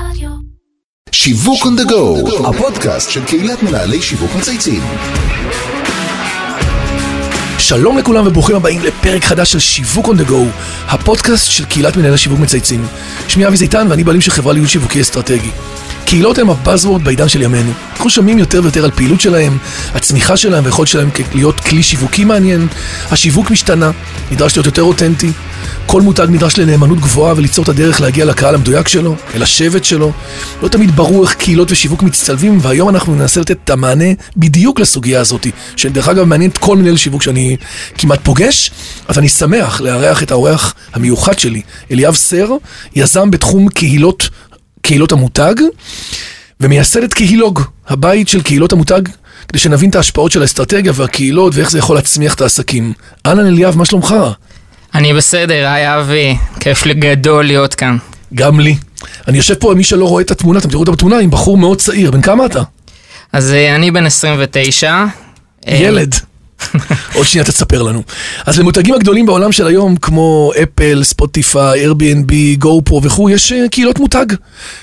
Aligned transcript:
רדיו. 0.00 0.30
שיווק 1.12 1.62
on 1.62 1.80
the 1.80 1.90
go, 1.90 2.46
הפודקאסט 2.48 3.10
של 3.10 3.24
קהילת 3.24 3.62
מנהלי 3.62 4.02
שיווק 4.02 4.30
מצייצים. 4.38 4.82
שלום 7.58 7.98
לכולם 7.98 8.26
וברוכים 8.26 8.56
הבאים 8.56 8.80
לפרק 8.82 9.24
חדש 9.24 9.52
של 9.52 9.58
שיווק 9.58 10.06
on 10.06 10.20
the 10.20 10.28
go, 10.28 10.34
הפודקאסט 10.88 11.50
של 11.50 11.64
קהילת 11.64 11.96
מנהלי 11.96 12.18
שיווק 12.18 12.40
מצייצים. 12.40 12.86
שמי 13.28 13.46
אבי 13.46 13.56
זיתן 13.56 13.86
ואני 13.90 14.04
בעלים 14.04 14.20
של 14.20 14.30
חברה 14.30 14.52
ליהוד 14.52 14.68
שיווקי 14.68 15.00
אסטרטגי. 15.00 15.50
קהילות 16.06 16.38
הם 16.38 16.50
הבאזוורד 16.50 17.04
בעידן 17.04 17.28
של 17.28 17.42
ימינו. 17.42 17.72
אנחנו 17.92 18.10
שומעים 18.10 18.38
יותר 18.38 18.60
ויותר 18.62 18.84
על 18.84 18.90
פעילות 18.90 19.20
שלהם, 19.20 19.58
הצמיחה 19.94 20.36
שלהם 20.36 20.64
והיכולת 20.64 20.88
שלהם 20.88 21.10
להיות 21.34 21.60
כלי 21.60 21.82
שיווקי 21.82 22.24
מעניין. 22.24 22.66
השיווק 23.10 23.50
משתנה, 23.50 23.90
נדרש 24.30 24.56
להיות 24.56 24.66
יותר 24.66 24.82
אותנטי. 24.82 25.30
כל 25.86 26.02
מותג 26.02 26.26
נדרש 26.30 26.58
לנאמנות 26.58 27.00
גבוהה 27.00 27.34
וליצור 27.36 27.64
את 27.64 27.68
הדרך 27.68 28.00
להגיע 28.00 28.24
לקהל 28.24 28.54
המדויק 28.54 28.88
שלו, 28.88 29.16
אל 29.34 29.42
השבט 29.42 29.84
שלו. 29.84 30.12
לא 30.62 30.68
תמיד 30.68 30.96
ברור 30.96 31.24
איך 31.24 31.34
קהילות 31.34 31.72
ושיווק 31.72 32.02
מצטלבים, 32.02 32.58
והיום 32.62 32.88
אנחנו 32.88 33.14
ננסה 33.14 33.40
לתת 33.40 33.56
את 33.64 33.70
המענה 33.70 34.04
בדיוק 34.36 34.80
לסוגיה 34.80 35.20
הזאת, 35.20 35.46
שדרך 35.76 36.08
אגב 36.08 36.24
מעניינת 36.24 36.58
כל 36.58 36.76
מנהל 36.76 36.96
שיווק 36.96 37.22
שאני 37.22 37.56
כמעט 37.98 38.20
פוגש, 38.22 38.70
אז 39.08 39.18
אני 39.18 39.28
שמח 39.28 39.80
לארח 39.80 40.22
את 40.22 40.30
האורח 40.30 40.74
המיוחד 40.92 41.38
שלי, 41.38 41.62
אליאב 41.90 42.14
סר, 42.14 42.48
יזם 42.94 43.30
בתחום 43.30 43.68
קהילות, 43.68 44.28
קהילות 44.86 45.12
המותג, 45.12 45.54
ומייסד 46.60 47.02
את 47.02 47.14
קהילוג, 47.14 47.62
הבית 47.88 48.28
של 48.28 48.42
קהילות 48.42 48.72
המותג, 48.72 49.00
כדי 49.48 49.58
שנבין 49.58 49.90
את 49.90 49.96
ההשפעות 49.96 50.32
של 50.32 50.42
האסטרטגיה 50.42 50.92
והקהילות 50.94 51.54
ואיך 51.56 51.70
זה 51.70 51.78
יכול 51.78 51.96
להצמיח 51.96 52.34
את 52.34 52.40
העסקים. 52.40 52.92
אהלן 53.26 53.46
אליאב, 53.46 53.76
מה 53.78 53.84
שלומך? 53.84 54.14
אני 54.94 55.14
בסדר, 55.14 55.66
היי 55.66 55.98
אבי, 55.98 56.36
כיף 56.60 56.86
לי 56.86 56.94
גדול 56.94 57.44
להיות 57.44 57.74
כאן. 57.74 57.96
גם 58.34 58.60
לי. 58.60 58.76
אני 59.28 59.36
יושב 59.36 59.54
פה, 59.54 59.74
מי 59.76 59.84
שלא 59.84 60.08
רואה 60.08 60.22
את 60.22 60.30
התמונה, 60.30 60.58
אתם 60.58 60.68
תראו 60.68 60.82
את 60.82 60.88
התמונה, 60.88 61.18
עם 61.18 61.30
בחור 61.30 61.58
מאוד 61.58 61.78
צעיר. 61.78 62.10
בן 62.10 62.22
כמה 62.22 62.46
אתה? 62.46 62.62
אז 63.32 63.52
אה, 63.52 63.76
אני 63.76 63.90
בן 63.90 64.06
29. 64.06 65.04
אה, 65.68 65.74
ילד. 65.74 66.14
עוד 67.14 67.26
שנייה 67.26 67.44
תספר 67.44 67.82
לנו. 67.82 68.02
אז 68.46 68.58
למותגים 68.58 68.94
הגדולים 68.94 69.26
בעולם 69.26 69.52
של 69.52 69.66
היום, 69.66 69.96
כמו 69.96 70.52
אפל, 70.62 71.04
ספוטיפיי, 71.04 71.86
Airbnb, 71.86 72.32
גו-פרו 72.58 73.02
וכו', 73.02 73.30
יש 73.30 73.52
אה, 73.52 73.68
קהילות 73.68 73.98
מותג. 73.98 74.26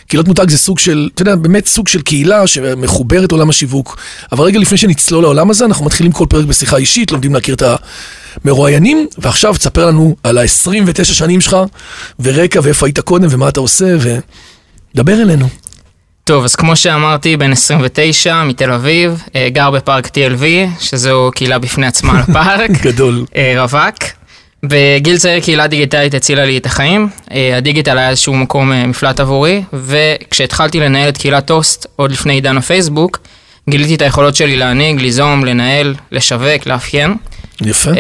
קהילות 0.08 0.28
מותג 0.28 0.50
זה 0.50 0.58
סוג 0.58 0.80
של, 0.80 1.10
אתה 1.14 1.22
יודע, 1.22 1.36
באמת 1.36 1.68
סוג 1.68 1.88
של 1.88 2.02
קהילה 2.02 2.48
שמחוברת 2.48 3.32
לעולם 3.32 3.50
השיווק. 3.50 3.98
אבל 4.32 4.46
רגע 4.46 4.60
לפני 4.60 4.78
שנצלול 4.78 5.24
לעולם 5.24 5.50
הזה, 5.50 5.66
אנחנו 5.66 5.86
מתחילים 5.86 6.12
כל 6.12 6.26
פרק 6.30 6.46
בשיחה 6.46 6.78
אישית, 6.78 7.12
לומדים 7.12 7.34
להכיר 7.34 7.56
את 7.56 7.64
המרואיינים, 8.46 9.08
ועכשיו 9.18 9.54
תספר 9.54 9.86
לנו 9.88 10.16
על 10.24 10.38
ה-29 10.38 11.04
שנים 11.04 11.42
שלך, 11.42 11.58
ורקע, 12.20 12.60
ואיפה 12.64 12.86
היית 12.86 13.00
קודם, 13.00 13.28
ומה 13.32 13.50
אתה 13.50 13.60
עושה, 13.60 13.96
ודבר 14.96 15.22
אלינו. 15.22 15.48
טוב, 16.26 16.44
אז 16.44 16.56
כמו 16.56 16.76
שאמרתי, 16.76 17.38
בן 17.38 17.52
29, 17.52 18.44
מתל 18.44 18.72
אביב, 18.72 19.24
אה, 19.36 19.48
גר 19.50 19.72
בפארק 19.72 20.08
TLV, 20.08 20.44
שזו 20.80 21.32
קהילה 21.36 21.60
בפני 21.60 21.88
עצמה 21.88 22.14
על 22.14 22.20
הפארק. 22.20 22.70
גדול. 22.88 23.26
אה, 23.36 23.54
רווק. 23.58 23.96
בגיל 24.64 25.18
צעיר 25.18 25.40
קהילה 25.40 25.68
דיגיטלית 25.68 26.14
הצילה 26.14 26.46
לי 26.46 26.58
את 26.58 26.66
החיים. 26.66 27.10
אה, 27.32 27.58
הדיגיטל 27.58 27.98
היה 27.98 28.10
איזשהו 28.10 28.34
מקום 28.34 28.72
מפלט 28.90 29.20
עבורי, 29.20 29.64
וכשהתחלתי 29.74 30.80
לנהל 30.80 31.10
את 31.10 31.18
קהילת 31.18 31.46
טוסט, 31.46 31.88
עוד 31.96 32.12
לפני 32.12 32.34
עידן 32.34 32.58
הפייסבוק, 32.58 33.20
גיליתי 33.70 33.96
את 33.96 34.02
היכולות 34.02 34.36
שלי 34.36 34.58
להנהיג, 34.58 35.02
ליזום, 35.02 35.46
לנהל, 35.46 35.96
לשווק, 36.12 36.66
לאפיין. 36.66 37.16
יפה. 37.62 37.92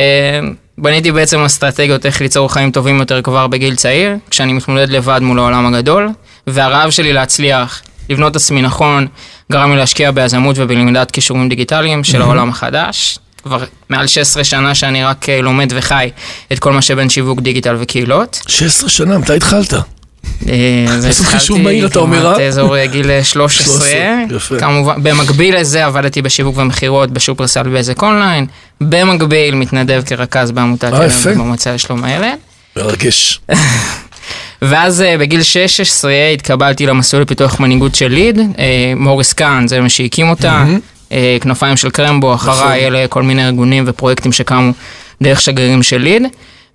בניתי 0.77 1.11
בעצם 1.11 1.39
אסטרטגיות 1.39 2.05
איך 2.05 2.21
ליצור 2.21 2.53
חיים 2.53 2.71
טובים 2.71 2.99
יותר 2.99 3.21
כבר 3.21 3.47
בגיל 3.47 3.75
צעיר, 3.75 4.15
כשאני 4.29 4.53
מתמודד 4.53 4.89
לבד 4.89 5.19
מול 5.23 5.39
העולם 5.39 5.65
הגדול, 5.65 6.09
והרעב 6.47 6.89
שלי 6.89 7.13
להצליח, 7.13 7.81
לבנות 8.09 8.31
את 8.31 8.35
עצמי 8.35 8.61
נכון, 8.61 9.07
גרם 9.51 9.71
לי 9.71 9.77
להשקיע 9.77 10.11
ביזמות 10.11 10.55
ובלמידת 10.59 11.11
כישורים 11.11 11.49
דיגיטליים 11.49 12.03
של 12.03 12.21
העולם 12.21 12.49
החדש. 12.49 13.19
כבר 13.43 13.63
מעל 13.89 14.07
16 14.07 14.43
שנה 14.43 14.75
שאני 14.75 15.03
רק 15.03 15.29
אה, 15.29 15.41
לומד 15.41 15.73
וחי 15.75 16.09
את 16.53 16.59
כל 16.59 16.73
מה 16.73 16.81
שבין 16.81 17.09
שיווק 17.09 17.41
דיגיטל 17.41 17.75
וקהילות. 17.79 18.39
16 18.47 18.89
שנה, 18.89 19.17
מתי 19.17 19.35
התחלת? 19.35 19.73
אה, 19.73 20.85
אז 20.89 21.05
התחלתי 21.05 21.89
כמעט 21.93 22.39
אה? 22.39 22.47
אזור 22.47 22.85
גיל 22.85 23.23
13. 23.23 23.65
13, 23.65 24.37
יפה. 24.37 24.59
כמובן, 24.59 25.03
במקביל 25.03 25.59
לזה 25.59 25.85
עבדתי 25.85 26.21
בשיווק 26.21 26.57
ומכירות 26.57 27.11
בשופרסל 27.11 27.63
בזק 27.63 28.03
אונליין. 28.03 28.45
במקביל 28.81 29.55
מתנדב 29.55 30.01
כרכז 30.05 30.51
בעמותת. 30.51 30.91
ילד 30.93 31.37
במועצה 31.37 31.73
לשלום 31.73 32.03
הילד. 32.03 32.37
מרגש. 32.75 33.39
ואז 34.61 35.01
אה, 35.01 35.17
בגיל 35.17 35.43
16 35.43 36.11
התקבלתי 36.33 36.85
למסלול 36.85 37.21
לפיתוח 37.21 37.59
מנהיגות 37.59 37.95
של 37.95 38.07
ליד, 38.07 38.39
אה, 38.39 38.93
מוריס 38.95 39.33
קאן 39.33 39.67
זה 39.67 39.81
מי 39.81 39.89
שהקים 39.89 40.29
אותה, 40.29 40.65
אה, 41.11 41.37
כנפיים 41.41 41.77
של 41.77 41.89
קרמבו, 41.89 42.33
נכון. 42.33 42.53
אחריי 42.53 42.87
אלה 42.87 43.07
כל 43.07 43.23
מיני 43.23 43.45
ארגונים 43.45 43.83
ופרויקטים 43.87 44.31
שקמו 44.31 44.71
דרך 45.21 45.41
שגרירים 45.41 45.83
של 45.83 45.97
ליד. 45.97 46.23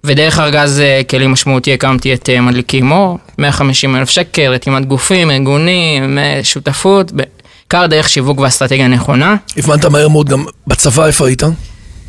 ודרך 0.04 0.38
ארגז 0.38 0.82
כלים 1.10 1.32
משמעותי 1.32 1.74
הקמתי 1.74 2.14
את 2.14 2.30
מדליקים 2.42 2.86
מור, 2.86 3.18
150 3.38 3.96
אלף 3.96 4.10
שקל, 4.10 4.46
רתימת 4.46 4.86
גופים, 4.86 5.30
ארגונים, 5.30 6.18
שותפות, 6.42 7.12
בעיקר 7.12 7.86
דרך 7.86 8.08
שיווק 8.08 8.40
ואסטרטגיה 8.40 8.88
נכונה. 8.88 9.36
הבנת 9.56 9.84
מהר 9.84 10.08
מאוד 10.08 10.28
גם 10.28 10.44
בצבא 10.66 11.06
איפה 11.06 11.26
היית? 11.26 11.42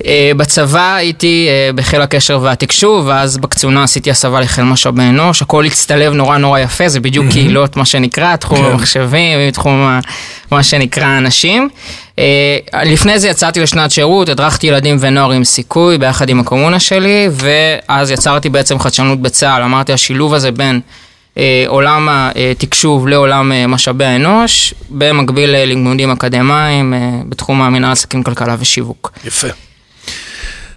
אה, 0.05 0.31
בצבא 0.37 0.95
הייתי 0.95 1.47
אה, 1.49 1.73
בחיל 1.75 2.01
הקשר 2.01 2.39
והתקשוב, 2.41 3.05
ואז 3.07 3.37
בקצונה 3.37 3.83
עשיתי 3.83 4.11
הסבה 4.11 4.39
לחיל 4.39 4.63
משאבי 4.63 5.03
אנוש, 5.03 5.41
הכל 5.41 5.65
הצטלב 5.65 6.13
נורא 6.13 6.37
נורא 6.37 6.59
יפה, 6.59 6.89
זה 6.89 6.99
בדיוק 6.99 7.25
קהילות, 7.31 7.77
מה 7.77 7.85
שנקרא, 7.85 8.35
תחום 8.35 8.57
כן. 8.57 8.65
המחשבים, 8.65 9.51
תחום 9.51 9.99
מה 10.51 10.63
שנקרא 10.63 11.17
אנשים. 11.17 11.69
אה, 12.19 12.57
לפני 12.85 13.19
זה 13.19 13.29
יצאתי 13.29 13.59
לשנת 13.59 13.91
שירות, 13.91 14.29
הדרכתי 14.29 14.67
ילדים 14.67 14.97
ונוער 14.99 15.31
עם 15.31 15.43
סיכוי 15.43 15.97
ביחד 15.97 16.29
עם 16.29 16.39
הקומונה 16.39 16.79
שלי, 16.79 17.27
ואז 17.31 18.11
יצרתי 18.11 18.49
בעצם 18.49 18.79
חדשנות 18.79 19.21
בצה"ל, 19.21 19.61
אמרתי 19.61 19.93
השילוב 19.93 20.33
הזה 20.33 20.51
בין 20.51 20.81
עולם 21.67 22.07
התקשוב 22.51 23.07
לעולם 23.07 23.51
משאבי 23.67 24.05
האנוש, 24.05 24.73
במקביל 24.89 25.49
ללימודים 25.49 26.11
אקדמיים 26.11 26.93
בתחום 27.29 27.61
המנהל 27.61 27.91
עסקים, 27.91 28.23
כלכלה 28.23 28.55
ושיווק. 28.59 29.11
יפה. 29.25 29.47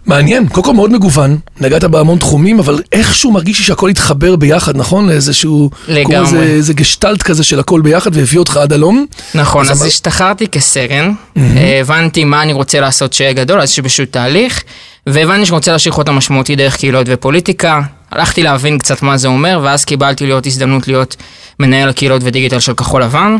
מעניין, 0.06 0.48
קודם 0.48 0.66
כל 0.66 0.74
מאוד 0.74 0.92
מגוון, 0.92 1.38
נגעת 1.60 1.84
בהמון 1.84 2.18
תחומים, 2.18 2.58
אבל 2.58 2.82
איכשהו 2.92 3.32
מרגיש 3.32 3.58
לי 3.58 3.64
שהכל 3.64 3.88
התחבר 3.88 4.36
ביחד, 4.36 4.76
נכון? 4.76 5.08
לאיזשהו... 5.08 5.70
לגמרי. 5.88 6.16
איזה, 6.18 6.42
איזה 6.42 6.74
גשטלט 6.74 7.22
כזה 7.22 7.44
של 7.44 7.60
הכל 7.60 7.80
ביחד 7.80 8.16
והביא 8.16 8.38
אותך 8.38 8.56
עד 8.56 8.72
הלום. 8.72 9.06
נכון, 9.34 9.64
אז 9.64 9.70
אז 9.70 9.78
אמר- 9.80 9.86
השתחררתי 9.88 10.48
כסרן, 10.48 11.12
אה, 11.36 11.78
הבנתי 11.80 12.24
מה 12.24 12.42
אני 12.42 12.52
רוצה 12.52 12.80
לעשות 12.80 13.12
שיהיה 13.12 13.32
גדול, 13.32 13.60
אז 13.60 13.70
יש 13.70 13.80
פשוט 13.80 14.12
תהליך, 14.12 14.62
והבנתי 15.06 15.46
שאני 15.46 15.54
רוצה 15.56 15.72
להשאיר 15.72 15.94
חותם 15.94 16.14
משמעותי 16.14 16.56
דרך 16.56 16.76
קהילות 16.76 17.06
ופוליטיקה. 17.10 17.80
הלכתי 18.10 18.42
להבין 18.42 18.78
קצת 18.78 19.02
מה 19.02 19.16
זה 19.16 19.28
אומר, 19.28 19.60
ואז 19.62 19.84
קיבלתי 19.84 20.26
להיות 20.26 20.46
הזדמנות 20.46 20.88
להיות 20.88 21.16
מנהל 21.60 21.88
הקהילות 21.88 22.22
ודיגיטל 22.24 22.60
של 22.60 22.74
כחול 22.74 23.02
לבן. 23.02 23.36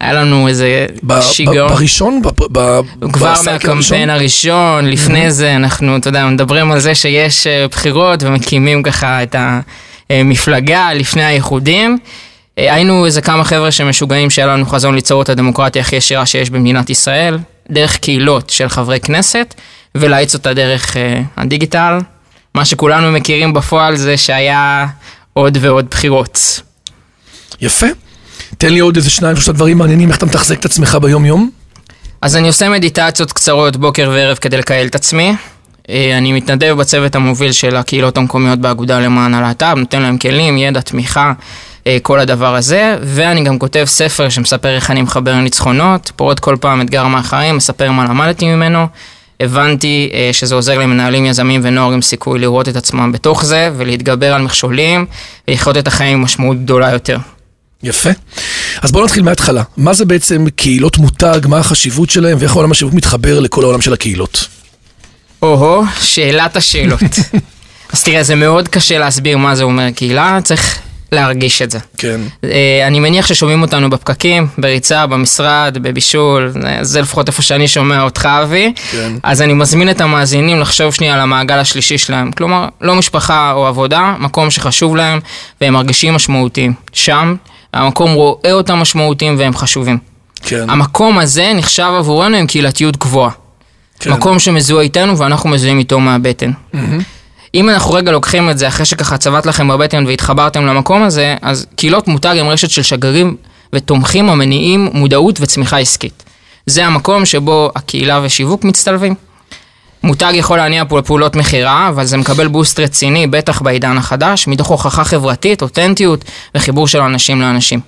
היה 0.00 0.12
לנו 0.12 0.48
איזה 0.48 0.86
ב- 1.02 1.12
ב- 1.12 1.20
שיגעון. 1.22 1.68
בראשון? 1.68 2.22
ב- 2.22 2.28
ב- 2.58 2.80
כבר 3.12 3.34
מהקמפיין 3.44 4.10
הראשון, 4.10 4.86
לפני 4.86 5.30
זה 5.30 5.56
אנחנו, 5.56 5.96
אתה 5.96 6.08
יודע, 6.08 6.26
מדברים 6.26 6.72
על 6.72 6.80
זה 6.80 6.94
שיש 6.94 7.46
אה, 7.46 7.66
בחירות 7.68 8.22
ומקימים 8.22 8.82
ככה 8.82 9.22
את 9.22 9.36
המפלגה 10.10 10.92
לפני 10.94 11.24
האיחודים. 11.24 11.98
אה, 12.58 12.74
היינו 12.74 13.06
איזה 13.06 13.22
כמה 13.22 13.44
חבר'ה 13.44 13.70
שמשוגעים 13.70 14.30
שהיה 14.30 14.46
לנו 14.46 14.66
חזון 14.66 14.94
ליצור 14.94 15.22
את 15.22 15.28
הדמוקרטיה 15.28 15.82
הכי 15.82 15.96
ישירה 15.96 16.26
שיש 16.26 16.50
במדינת 16.50 16.90
ישראל, 16.90 17.38
דרך 17.70 17.96
קהילות 17.96 18.50
של 18.50 18.68
חברי 18.68 19.00
כנסת, 19.00 19.54
ולהאיץ 19.94 20.34
אותה 20.34 20.54
דרך 20.54 20.96
אה, 20.96 21.20
הדיגיטל. 21.36 21.98
מה 22.54 22.64
שכולנו 22.64 23.12
מכירים 23.12 23.52
בפועל 23.52 23.96
זה 23.96 24.16
שהיה 24.16 24.86
עוד 25.32 25.58
ועוד 25.60 25.86
בחירות. 25.90 26.60
יפה. 27.60 27.86
תן 28.58 28.72
לי 28.72 28.78
עוד 28.78 28.96
איזה 28.96 29.10
שניים, 29.10 29.36
שלושה 29.36 29.52
דברים 29.52 29.78
מעניינים, 29.78 30.08
איך 30.08 30.18
אתה 30.18 30.26
מתחזק 30.26 30.60
את 30.60 30.64
עצמך 30.64 30.98
ביום-יום? 31.02 31.50
אז 32.22 32.36
אני 32.36 32.46
עושה 32.46 32.68
מדיטציות 32.68 33.32
קצרות 33.32 33.76
בוקר 33.76 34.10
וערב 34.14 34.36
כדי 34.36 34.56
לקהל 34.56 34.86
את 34.86 34.94
עצמי. 34.94 35.34
אה, 35.88 36.18
אני 36.18 36.32
מתנדב 36.32 36.74
בצוות 36.78 37.14
המוביל 37.14 37.52
של 37.52 37.76
הקהילות 37.76 38.18
המקומיות 38.18 38.58
באגודה 38.58 39.00
למען 39.00 39.34
הלהט"ב, 39.34 39.74
נותן 39.76 40.02
להם 40.02 40.18
כלים, 40.18 40.58
ידע, 40.58 40.80
תמיכה, 40.80 41.32
אה, 41.86 41.98
כל 42.02 42.20
הדבר 42.20 42.54
הזה, 42.54 42.96
ואני 43.02 43.44
גם 43.44 43.58
כותב 43.58 43.84
ספר 43.86 44.28
שמספר 44.28 44.68
איך 44.68 44.90
אני 44.90 45.02
מחבר 45.02 45.34
ניצחונות, 45.34 46.12
פורט 46.16 46.38
כל 46.38 46.56
פעם 46.60 46.80
אתגר 46.80 47.06
מהחיים, 47.06 47.56
מספר 47.56 47.90
מה 47.90 48.04
למדתי 48.04 48.46
ממנו. 48.46 48.86
הבנתי 49.40 50.10
אה, 50.14 50.30
שזה 50.32 50.54
עוזר 50.54 50.78
למנהלים, 50.78 51.26
יזמים 51.26 51.60
ונוער 51.64 51.92
עם 51.92 52.02
סיכוי 52.02 52.38
לראות 52.38 52.68
את 52.68 52.76
עצמם 52.76 53.12
בתוך 53.12 53.44
זה, 53.44 53.70
ולהתגבר 53.76 54.34
על 54.34 54.42
מכשולים, 54.42 55.06
ולחיות 55.48 55.76
את 55.76 55.86
החיים 55.86 56.18
עם 56.18 56.24
משמעות 56.24 56.62
גדולה 56.64 56.90
יותר. 56.90 57.18
יפה. 57.86 58.10
אז 58.82 58.92
בואו 58.92 59.04
נתחיל 59.04 59.22
מההתחלה. 59.22 59.62
מה 59.76 59.92
זה 59.94 60.04
בעצם 60.04 60.46
קהילות 60.56 60.98
מותג, 60.98 61.40
מה 61.48 61.58
החשיבות 61.58 62.10
שלהם, 62.10 62.36
ואיך 62.40 62.52
העולם 62.52 62.70
השיווק 62.70 62.94
מתחבר 62.94 63.40
לכל 63.40 63.62
העולם 63.64 63.80
של 63.80 63.92
הקהילות? 63.92 64.46
או-הו, 65.42 65.84
שאלת 66.00 66.56
השאלות. 66.56 67.00
אז 67.92 68.02
תראה, 68.02 68.22
זה 68.22 68.34
מאוד 68.34 68.68
קשה 68.68 68.98
להסביר 68.98 69.38
מה 69.38 69.54
זה 69.54 69.62
אומר 69.62 69.90
קהילה, 69.90 70.38
צריך 70.44 70.78
להרגיש 71.12 71.62
את 71.62 71.70
זה. 71.70 71.78
כן. 71.98 72.20
אה, 72.44 72.84
אני 72.86 73.00
מניח 73.00 73.26
ששומעים 73.26 73.62
אותנו 73.62 73.90
בפקקים, 73.90 74.46
בריצה, 74.58 75.06
במשרד, 75.06 75.78
בבישול, 75.82 76.52
זה- 76.52 76.78
זה 76.82 77.00
לפחות 77.00 77.28
איפה 77.28 77.42
שאני 77.42 77.68
שומע 77.68 78.02
אותך, 78.02 78.28
אבי. 78.42 78.72
כן. 78.90 79.12
אז 79.22 79.42
אני 79.42 79.52
מזמין 79.52 79.90
את 79.90 80.00
המאזינים 80.00 80.60
לחשוב 80.60 80.94
שנייה 80.94 81.14
על 81.14 81.20
המעגל 81.20 81.58
השלישי 81.58 81.98
שלהם. 81.98 82.32
כלומר, 82.32 82.68
לא 82.80 82.94
משפחה 82.94 83.52
או 83.52 83.66
עבודה, 83.66 84.14
מקום 84.18 84.50
שחשוב 84.50 84.96
להם 84.96 85.20
והם 85.60 85.72
מרגישים 85.74 86.14
משמעותיים. 86.14 86.72
שם, 86.92 87.34
המקום 87.74 88.14
רואה 88.14 88.52
אותם 88.52 88.78
משמעותיים 88.78 89.34
והם 89.38 89.56
חשובים. 89.56 89.98
כן. 90.42 90.70
המקום 90.70 91.18
הזה 91.18 91.52
נחשב 91.54 91.92
עבורנו 91.98 92.36
עם 92.36 92.46
קהילתיות 92.46 92.96
גבוהה. 92.96 93.30
כן. 94.00 94.12
מקום 94.12 94.38
שמזוהה 94.38 94.82
איתנו 94.82 95.18
ואנחנו 95.18 95.50
מזוהים 95.50 95.78
איתו 95.78 96.00
מהבטן. 96.00 96.50
אם 97.54 97.70
אנחנו 97.70 97.94
רגע 97.94 98.12
לוקחים 98.12 98.50
את 98.50 98.58
זה 98.58 98.68
אחרי 98.68 98.86
שככה 98.86 99.18
צבט 99.18 99.46
לכם 99.46 99.68
בבטן 99.68 100.06
והתחברתם 100.06 100.66
למקום 100.66 101.02
הזה, 101.02 101.36
אז 101.42 101.66
קהילות 101.76 102.08
מותג 102.08 102.36
הם 102.38 102.48
רשת 102.48 102.70
של 102.70 102.82
שגרירים 102.82 103.36
ותומכים 103.72 104.28
המניעים 104.28 104.88
מודעות 104.92 105.40
וצמיחה 105.40 105.78
עסקית. 105.78 106.22
זה 106.66 106.86
המקום 106.86 107.24
שבו 107.24 107.70
הקהילה 107.76 108.20
ושיווק 108.24 108.64
מצטלבים. 108.64 109.14
מותג 110.04 110.32
יכול 110.34 110.56
להניע 110.56 110.84
פעולות 111.04 111.36
מכירה, 111.36 111.88
אבל 111.88 112.04
זה 112.04 112.16
מקבל 112.16 112.48
בוסט 112.48 112.80
רציני, 112.80 113.26
בטח 113.26 113.62
בעידן 113.62 113.96
החדש, 113.96 114.46
מתוך 114.46 114.68
הוכחה 114.68 115.04
חברתית, 115.04 115.62
אותנטיות 115.62 116.24
וחיבור 116.54 116.88
של 116.88 117.00
אנשים 117.00 117.40
לאנשים. 117.40 117.80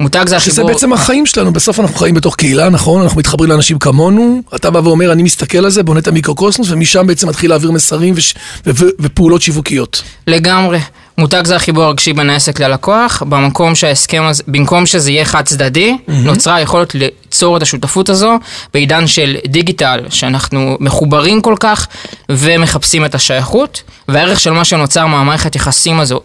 מותג 0.00 0.24
זה 0.28 0.40
שזה 0.40 0.52
החיבור... 0.52 0.72
בעצם 0.72 0.92
החיים 0.92 1.26
שלנו, 1.26 1.52
בסוף 1.52 1.80
אנחנו 1.80 1.96
חיים 1.96 2.14
בתוך 2.14 2.36
קהילה, 2.36 2.68
נכון? 2.68 3.02
אנחנו 3.02 3.18
מתחברים 3.18 3.50
לאנשים 3.50 3.78
כמונו, 3.78 4.42
אתה 4.54 4.70
בא 4.70 4.78
ואומר, 4.78 5.12
אני 5.12 5.22
מסתכל 5.22 5.58
על 5.58 5.70
זה, 5.70 5.82
בונה 5.82 6.00
את 6.00 6.08
המיקרוקוסמוס, 6.08 6.70
ומשם 6.70 7.06
בעצם 7.06 7.28
מתחיל 7.28 7.50
להעביר 7.50 7.70
מסרים 7.70 8.14
וש... 8.16 8.34
ו... 8.66 8.70
ו... 8.74 8.84
ופעולות 9.00 9.42
שיווקיות. 9.42 10.02
לגמרי. 10.26 10.78
מותג 11.18 11.42
זה 11.46 11.56
החיבור 11.56 11.84
הרגשי 11.84 12.12
בין 12.12 12.30
העסק 12.30 12.60
ללקוח, 12.60 13.22
במקום 13.28 13.74
שההסכם 13.74 14.22
הזה, 14.22 14.42
במקום 14.48 14.86
שזה 14.86 15.10
יהיה 15.10 15.24
חד 15.24 15.44
צדדי, 15.44 15.96
נוצרה 16.08 16.54
היכולת 16.54 16.94
ליצור 16.94 17.56
את 17.56 17.62
השותפות 17.62 18.08
הזו 18.08 18.38
בעידן 18.74 19.06
של 19.06 19.36
דיגיטל, 19.46 20.00
שאנחנו 20.10 20.76
מחוברים 20.80 21.40
כל 21.40 21.54
כך 21.60 21.86
ומחפשים 22.28 23.04
את 23.04 23.14
השייכות, 23.14 23.82
והערך 24.08 24.40
של 24.40 24.50
מה 24.50 24.64
שנוצר 24.64 25.06
מהמערכת 25.06 25.56
יחסים 25.56 26.00
הזו 26.00 26.20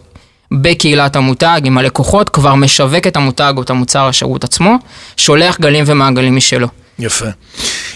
בקהילת 0.52 1.16
המותג 1.16 1.60
עם 1.64 1.78
הלקוחות 1.78 2.28
כבר 2.28 2.54
משווק 2.54 3.06
את 3.06 3.16
המותג 3.16 3.52
או 3.56 3.62
את 3.62 3.70
המוצר 3.70 4.08
השירות 4.08 4.44
עצמו, 4.44 4.76
שולח 5.16 5.60
גלים 5.60 5.84
ומעגלים 5.86 6.36
משלו. 6.36 6.68
יפה. 7.02 7.26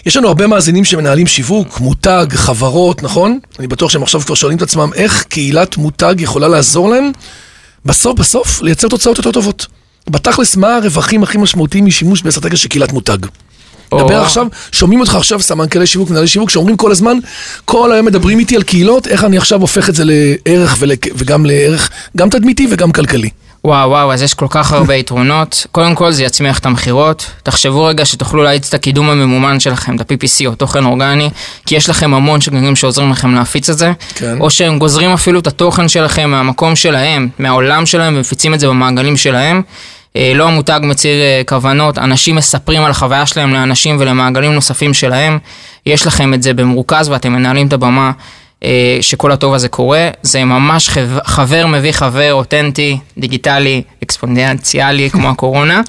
יש 0.07 0.17
לנו 0.17 0.29
הרבה 0.29 0.47
מאזינים 0.47 0.85
שמנהלים 0.85 1.27
שיווק, 1.27 1.81
מותג, 1.81 2.27
חברות, 2.35 3.03
נכון? 3.03 3.39
אני 3.59 3.67
בטוח 3.67 3.91
שהם 3.91 4.03
עכשיו 4.03 4.21
כבר 4.21 4.35
שואלים 4.35 4.59
את 4.59 4.63
עצמם 4.63 4.91
איך 4.95 5.23
קהילת 5.23 5.77
מותג 5.77 6.15
יכולה 6.19 6.49
לעזור 6.49 6.89
להם 6.91 7.11
בסוף, 7.85 8.19
בסוף, 8.19 8.63
לייצר 8.63 8.89
תוצאות 8.89 9.19
יותר 9.19 9.33
טובות. 9.33 9.67
בתכלס, 10.11 10.57
מה 10.57 10.77
הרווחים 10.77 11.23
הכי 11.23 11.39
משמעותיים 11.39 11.87
משימוש 11.87 12.23
באסטרטגיה 12.23 12.57
של 12.59 12.69
קהילת 12.69 12.93
מותג? 12.93 13.19
דבר 13.95 14.23
עכשיו, 14.23 14.47
שומעים 14.73 15.01
אותך 15.01 15.15
עכשיו 15.15 15.41
סמנכ"לי 15.41 15.87
שיווק, 15.87 16.11
מנהלי 16.11 16.27
שיווק, 16.27 16.51
שאומרים 16.51 16.77
כל 16.77 16.91
הזמן, 16.93 17.19
כל 17.65 17.93
היום 17.93 18.07
מדברים 18.07 18.39
איתי 18.39 18.57
על 18.57 18.63
קהילות, 18.63 19.07
איך 19.07 19.25
אני 19.25 19.39
עכשיו 19.39 19.61
הופך 19.61 19.89
את 19.89 19.95
זה 19.95 20.03
לערך 20.07 20.77
ול- 20.79 20.93
וגם 21.17 21.47
לערך, 21.47 21.91
גם 22.17 22.31
תדמיתי 22.31 22.67
וגם 22.71 22.93
כלכלי. 22.93 23.31
וואו 23.67 23.91
וואו, 23.91 24.13
אז 24.13 24.23
יש 24.23 24.35
כל 24.35 24.47
כך 24.51 24.73
הרבה 24.73 24.95
יתרונות. 24.95 25.67
קודם 25.73 25.95
כל 25.95 26.13
זה 26.13 26.25
יצמיח 26.25 26.59
את 26.59 26.67
המכירות. 26.67 27.31
תחשבו 27.43 27.85
רגע 27.85 28.05
שתוכלו 28.05 28.43
להאיץ 28.43 28.69
את 28.69 28.75
הקידום 28.75 29.11
הממומן 29.11 29.61
שלכם, 29.61 29.97
את 29.97 30.01
ה-PPC 30.01 30.47
או 30.47 30.55
תוכן 30.55 30.85
אורגני, 30.85 31.31
כי 31.67 31.77
יש 31.77 31.89
לכם 31.89 32.15
המון 32.15 32.41
שגרירים 32.41 32.77
שעוזרים 32.77 33.11
לכם 33.11 33.35
להפיץ 33.35 33.71
את 33.71 33.79
זה. 33.79 33.93
כן. 34.15 34.41
או 34.41 34.51
שהם 34.51 34.79
גוזרים 34.79 35.11
אפילו 35.11 35.41
את 35.41 35.47
התוכן 35.47 35.89
שלכם 35.89 36.31
מהמקום 36.31 36.77
שלהם, 36.77 37.29
מהעולם 37.39 37.87
שלהם, 37.87 38.17
ומפיצים 38.17 38.55
את 38.55 38.61
זה 38.61 38.69
במעגלים 38.69 39.17
שלהם. 39.17 39.63
אה, 40.17 40.33
לא 40.35 40.49
המותג 40.49 40.81
מצהיר 40.83 41.21
אה, 41.23 41.43
כוונות, 41.47 41.99
אנשים 41.99 42.37
מספרים 42.37 42.85
על 42.85 42.91
החוויה 42.91 43.27
שלהם 43.27 43.55
לאנשים 43.55 43.97
ולמעגלים 44.01 44.53
נוספים 44.53 44.95
שלהם. 44.95 45.39
יש 45.87 46.07
לכם 46.07 46.35
את 46.35 46.43
זה 46.43 46.55
במרוכז 46.55 47.09
ואתם 47.09 47.33
מנהלים 47.33 47.67
את 47.67 47.73
הבמה 47.73 48.13
שכל 49.01 49.33
הטוב 49.33 49.55
הזה 49.55 49.69
קורה. 49.69 50.09
זה 50.23 50.45
ממש 50.45 50.89
חבר, 50.89 51.21
חבר 51.25 51.67
מביא 51.67 51.93
חבר 51.93 52.33
אותנטי, 52.33 52.99
דיגיטלי, 53.19 53.83
אקספונדנציאלי 54.03 55.11
כמו 55.13 55.31
הקורונה. 55.31 55.81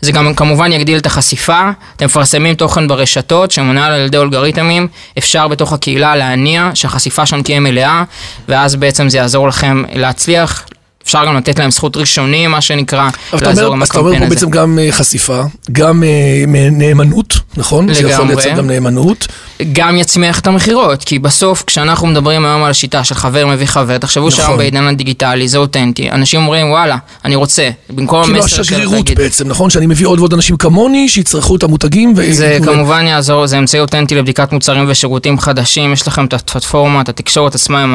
זה 0.00 0.12
גם 0.12 0.34
כמובן 0.34 0.72
יגדיל 0.72 0.98
את 0.98 1.06
החשיפה, 1.06 1.70
אתם 1.96 2.04
מפרסמים 2.04 2.54
תוכן 2.54 2.88
ברשתות 2.88 3.50
שמונהל 3.50 3.92
על 3.92 4.00
ידי 4.00 4.18
אלגוריתמים, 4.18 4.88
אפשר 5.18 5.48
בתוך 5.48 5.72
הקהילה 5.72 6.16
להניע 6.16 6.70
שהחשיפה 6.74 7.26
שם 7.26 7.42
תהיה 7.42 7.60
מלאה, 7.60 8.04
ואז 8.48 8.76
בעצם 8.76 9.08
זה 9.08 9.18
יעזור 9.18 9.48
לכם 9.48 9.82
להצליח. 9.92 10.64
אפשר 11.04 11.26
גם 11.26 11.36
לתת 11.36 11.58
להם 11.58 11.70
זכות 11.70 11.96
ראשוני, 11.96 12.46
מה 12.46 12.60
שנקרא, 12.60 13.08
לעזור 13.32 13.64
אומר, 13.64 13.74
עם 13.74 13.82
אז 13.82 13.88
אתה 13.88 13.98
אומר 13.98 14.08
הקמפיין 14.10 14.20
פה 14.20 14.26
הזה. 14.26 14.34
בעצם 14.34 14.50
גם 14.50 14.78
אה, 14.78 14.92
חשיפה, 14.92 15.42
גם 15.72 16.02
אה, 16.04 16.44
נאמנות, 16.70 17.34
נכון? 17.56 17.88
לגמרי. 17.90 18.34
לייצר 18.34 18.50
גם 18.56 18.66
נאמנות. 18.66 19.26
גם 19.72 19.96
יצמיח 19.96 20.38
את 20.40 20.46
המכירות, 20.46 21.04
כי 21.04 21.18
בסוף 21.18 21.64
כשאנחנו 21.66 22.06
מדברים 22.06 22.44
היום 22.44 22.62
על 22.64 22.70
השיטה 22.70 23.04
של 23.04 23.14
חבר 23.14 23.46
מביא 23.46 23.66
חבר, 23.66 23.98
תחשבו 23.98 24.28
נכון. 24.28 24.36
שהיום 24.44 24.58
בעידן 24.58 24.86
הדיגיטלי 24.86 25.48
זה 25.48 25.58
אותנטי, 25.58 26.10
אנשים 26.10 26.40
אומרים 26.40 26.70
וואלה, 26.70 26.96
אני 27.24 27.34
רוצה, 27.36 27.70
במקום 27.90 28.22
כאילו 28.24 28.36
המסר 28.36 28.48
של 28.48 28.60
השגרירות 28.60 28.94
להגיד, 28.94 29.18
בעצם, 29.18 29.48
נכון? 29.48 29.70
שאני 29.70 29.86
מביא 29.86 30.06
עוד 30.06 30.18
ועוד 30.18 30.32
אנשים 30.32 30.56
כמוני, 30.56 31.08
שיצרכו 31.08 31.56
את 31.56 31.62
המותגים. 31.62 32.12
ו- 32.16 32.32
זה 32.32 32.58
להם- 32.60 32.64
כמובן 32.74 33.06
יעזור, 33.06 33.46
זה 33.46 33.58
אמצעי 33.58 33.80
אותנטי 33.80 34.14
לבדיקת 34.14 34.52
מוצרים 34.52 34.84
ושירותים 34.88 35.38
חדשים, 35.38 35.92
יש 35.92 36.08
לכם 36.08 36.24
את 36.24 36.34
הפלטפורמה, 36.34 37.00
את 37.00 37.08
התקשורת 37.08 37.54
עצמה 37.54 37.82
עם 37.82 37.94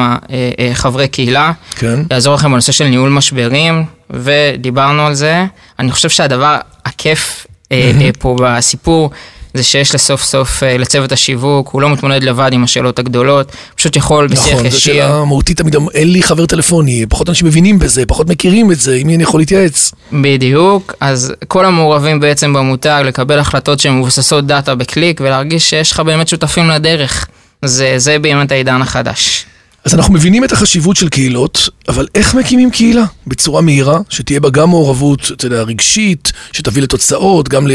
החברי 0.72 1.08
קהילה, 1.08 1.52
כן. 1.76 2.00
יעזור 2.10 2.34
לכם 2.34 2.52
בנושא 2.52 2.72
של 2.72 2.84
ניהול 2.96 3.10
משברים, 3.10 3.84
ודיברנו 4.10 5.06
על 5.06 5.14
זה. 5.14 5.44
אני 5.78 5.92
חושב 5.92 6.08
שהדבר 6.08 6.56
הכיף 6.84 7.46
אה, 7.72 7.92
אה, 8.00 8.10
פה 8.18 8.36
בסיפור, 8.40 9.10
זה 9.54 9.62
שיש 9.62 9.94
לסוף 9.94 10.22
סוף 10.22 10.62
אה, 10.62 10.78
לצוות 10.78 11.12
השיווק, 11.12 11.68
הוא 11.68 11.82
לא 11.82 11.90
מתמודד 11.90 12.22
לבד 12.22 12.50
עם 12.52 12.64
השאלות 12.64 12.98
הגדולות, 12.98 13.52
פשוט 13.74 13.96
יכול 13.96 14.26
בשיח 14.26 14.52
נכון, 14.52 14.70
זו 14.70 14.76
ישיר. 14.76 14.94
שאלה 14.94 15.24
מהותית 15.24 15.56
תמיד, 15.56 15.76
אין 15.94 16.12
לי 16.12 16.22
חבר 16.22 16.46
טלפוני, 16.46 17.06
פחות 17.08 17.28
אנשים 17.28 17.46
מבינים 17.46 17.78
בזה, 17.78 18.06
פחות 18.06 18.28
מכירים 18.28 18.72
את 18.72 18.80
זה, 18.80 18.94
עם 18.94 19.06
מי 19.06 19.14
אני 19.14 19.22
יכול 19.22 19.40
להתייעץ. 19.40 19.92
בדיוק, 20.12 20.94
אז 21.00 21.32
כל 21.48 21.64
המעורבים 21.64 22.20
בעצם 22.20 22.52
במותג, 22.52 23.02
לקבל 23.06 23.38
החלטות 23.38 23.80
שהן 23.80 23.98
מבוססות 23.98 24.46
דאטה 24.46 24.74
בקליק 24.74 25.20
ולהרגיש 25.20 25.70
שיש 25.70 25.92
לך 25.92 26.00
באמת 26.00 26.28
שותפים 26.28 26.68
לדרך. 26.70 27.26
זה, 27.64 27.94
זה 27.96 28.18
באמת 28.18 28.52
העידן 28.52 28.82
החדש. 28.82 29.46
אז 29.86 29.94
אנחנו 29.94 30.14
מבינים 30.14 30.44
את 30.44 30.52
החשיבות 30.52 30.96
של 30.96 31.08
קהילות, 31.08 31.68
אבל 31.88 32.06
איך 32.14 32.34
מקימים 32.34 32.70
קהילה? 32.70 33.04
בצורה 33.26 33.60
מהירה, 33.60 33.98
שתהיה 34.08 34.40
בה 34.40 34.50
גם 34.50 34.70
מעורבות, 34.70 35.30
אתה 35.32 35.46
יודע, 35.46 35.62
רגשית, 35.62 36.32
שתביא 36.52 36.82
לתוצאות, 36.82 37.48
גם 37.48 37.66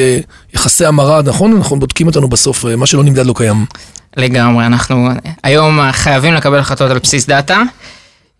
ליחסי 0.53 0.85
המרה, 0.85 1.21
נכון? 1.21 1.55
אנחנו 1.55 1.79
בודקים 1.79 2.07
אותנו 2.07 2.27
בסוף, 2.27 2.65
מה 2.65 2.85
שלא 2.85 3.03
נמדד 3.03 3.25
לא 3.25 3.33
קיים. 3.37 3.65
לגמרי, 4.17 4.65
אנחנו 4.65 5.09
היום 5.43 5.79
חייבים 5.91 6.33
לקבל 6.33 6.59
החלטות 6.59 6.91
על 6.91 6.99
בסיס 6.99 7.27
דאטה. 7.27 7.61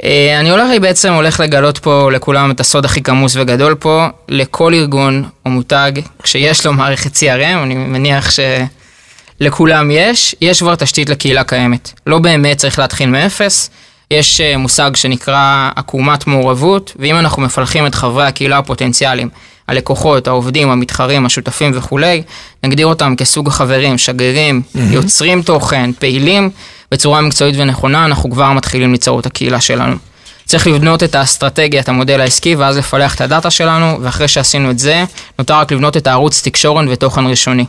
אה, 0.03 0.39
אני 0.39 0.49
הולך, 0.49 0.65
בעצם 0.81 1.13
הולך 1.13 1.39
לגלות 1.39 1.77
פה 1.77 2.11
לכולם 2.11 2.51
את 2.51 2.59
הסוד 2.59 2.85
הכי 2.85 3.01
כמוס 3.01 3.35
וגדול 3.35 3.75
פה, 3.75 4.07
לכל 4.29 4.73
ארגון 4.73 5.23
או 5.45 5.51
מותג, 5.51 5.91
כשיש 6.23 6.65
לו 6.65 6.73
מערכת 6.73 7.15
CRM, 7.15 7.63
אני 7.63 7.75
מניח 7.75 8.31
שלכולם 9.41 9.91
יש, 9.91 10.35
יש 10.41 10.59
כבר 10.59 10.75
תשתית 10.75 11.09
לקהילה 11.09 11.43
קיימת. 11.43 11.91
לא 12.07 12.19
באמת 12.19 12.57
צריך 12.57 12.79
להתחיל 12.79 13.09
מאפס, 13.09 13.69
יש 14.11 14.41
אה, 14.41 14.57
מושג 14.57 14.91
שנקרא 14.95 15.69
עקומת 15.75 16.27
מעורבות, 16.27 16.93
ואם 16.99 17.15
אנחנו 17.15 17.41
מפלחים 17.41 17.85
את 17.85 17.95
חברי 17.95 18.25
הקהילה 18.25 18.57
הפוטנציאליים, 18.57 19.29
הלקוחות, 19.67 20.27
העובדים, 20.27 20.69
המתחרים, 20.69 21.25
השותפים 21.25 21.71
וכולי, 21.75 22.21
נגדיר 22.63 22.87
אותם 22.87 23.15
כסוג 23.15 23.47
החברים, 23.47 23.97
שגרירים, 23.97 24.61
יוצרים 24.75 25.41
תוכן, 25.41 25.89
פעילים, 25.99 26.49
בצורה 26.91 27.21
מקצועית 27.21 27.55
ונכונה, 27.57 28.05
אנחנו 28.05 28.31
כבר 28.31 28.51
מתחילים 28.51 28.91
ליצור 28.91 29.19
את 29.19 29.25
הקהילה 29.25 29.61
שלנו. 29.61 29.95
צריך 30.45 30.67
לבנות 30.67 31.03
את 31.03 31.15
האסטרטגיה, 31.15 31.81
את 31.81 31.89
המודל 31.89 32.21
העסקי, 32.21 32.55
ואז 32.55 32.77
לפלח 32.77 33.15
את 33.15 33.21
הדאטה 33.21 33.49
שלנו, 33.49 33.97
ואחרי 34.01 34.27
שעשינו 34.27 34.71
את 34.71 34.79
זה, 34.79 35.03
נותר 35.39 35.53
רק 35.53 35.71
לבנות 35.71 35.97
את 35.97 36.07
הערוץ 36.07 36.41
תקשורת 36.41 36.85
ותוכן 36.89 37.25
ראשוני. 37.25 37.65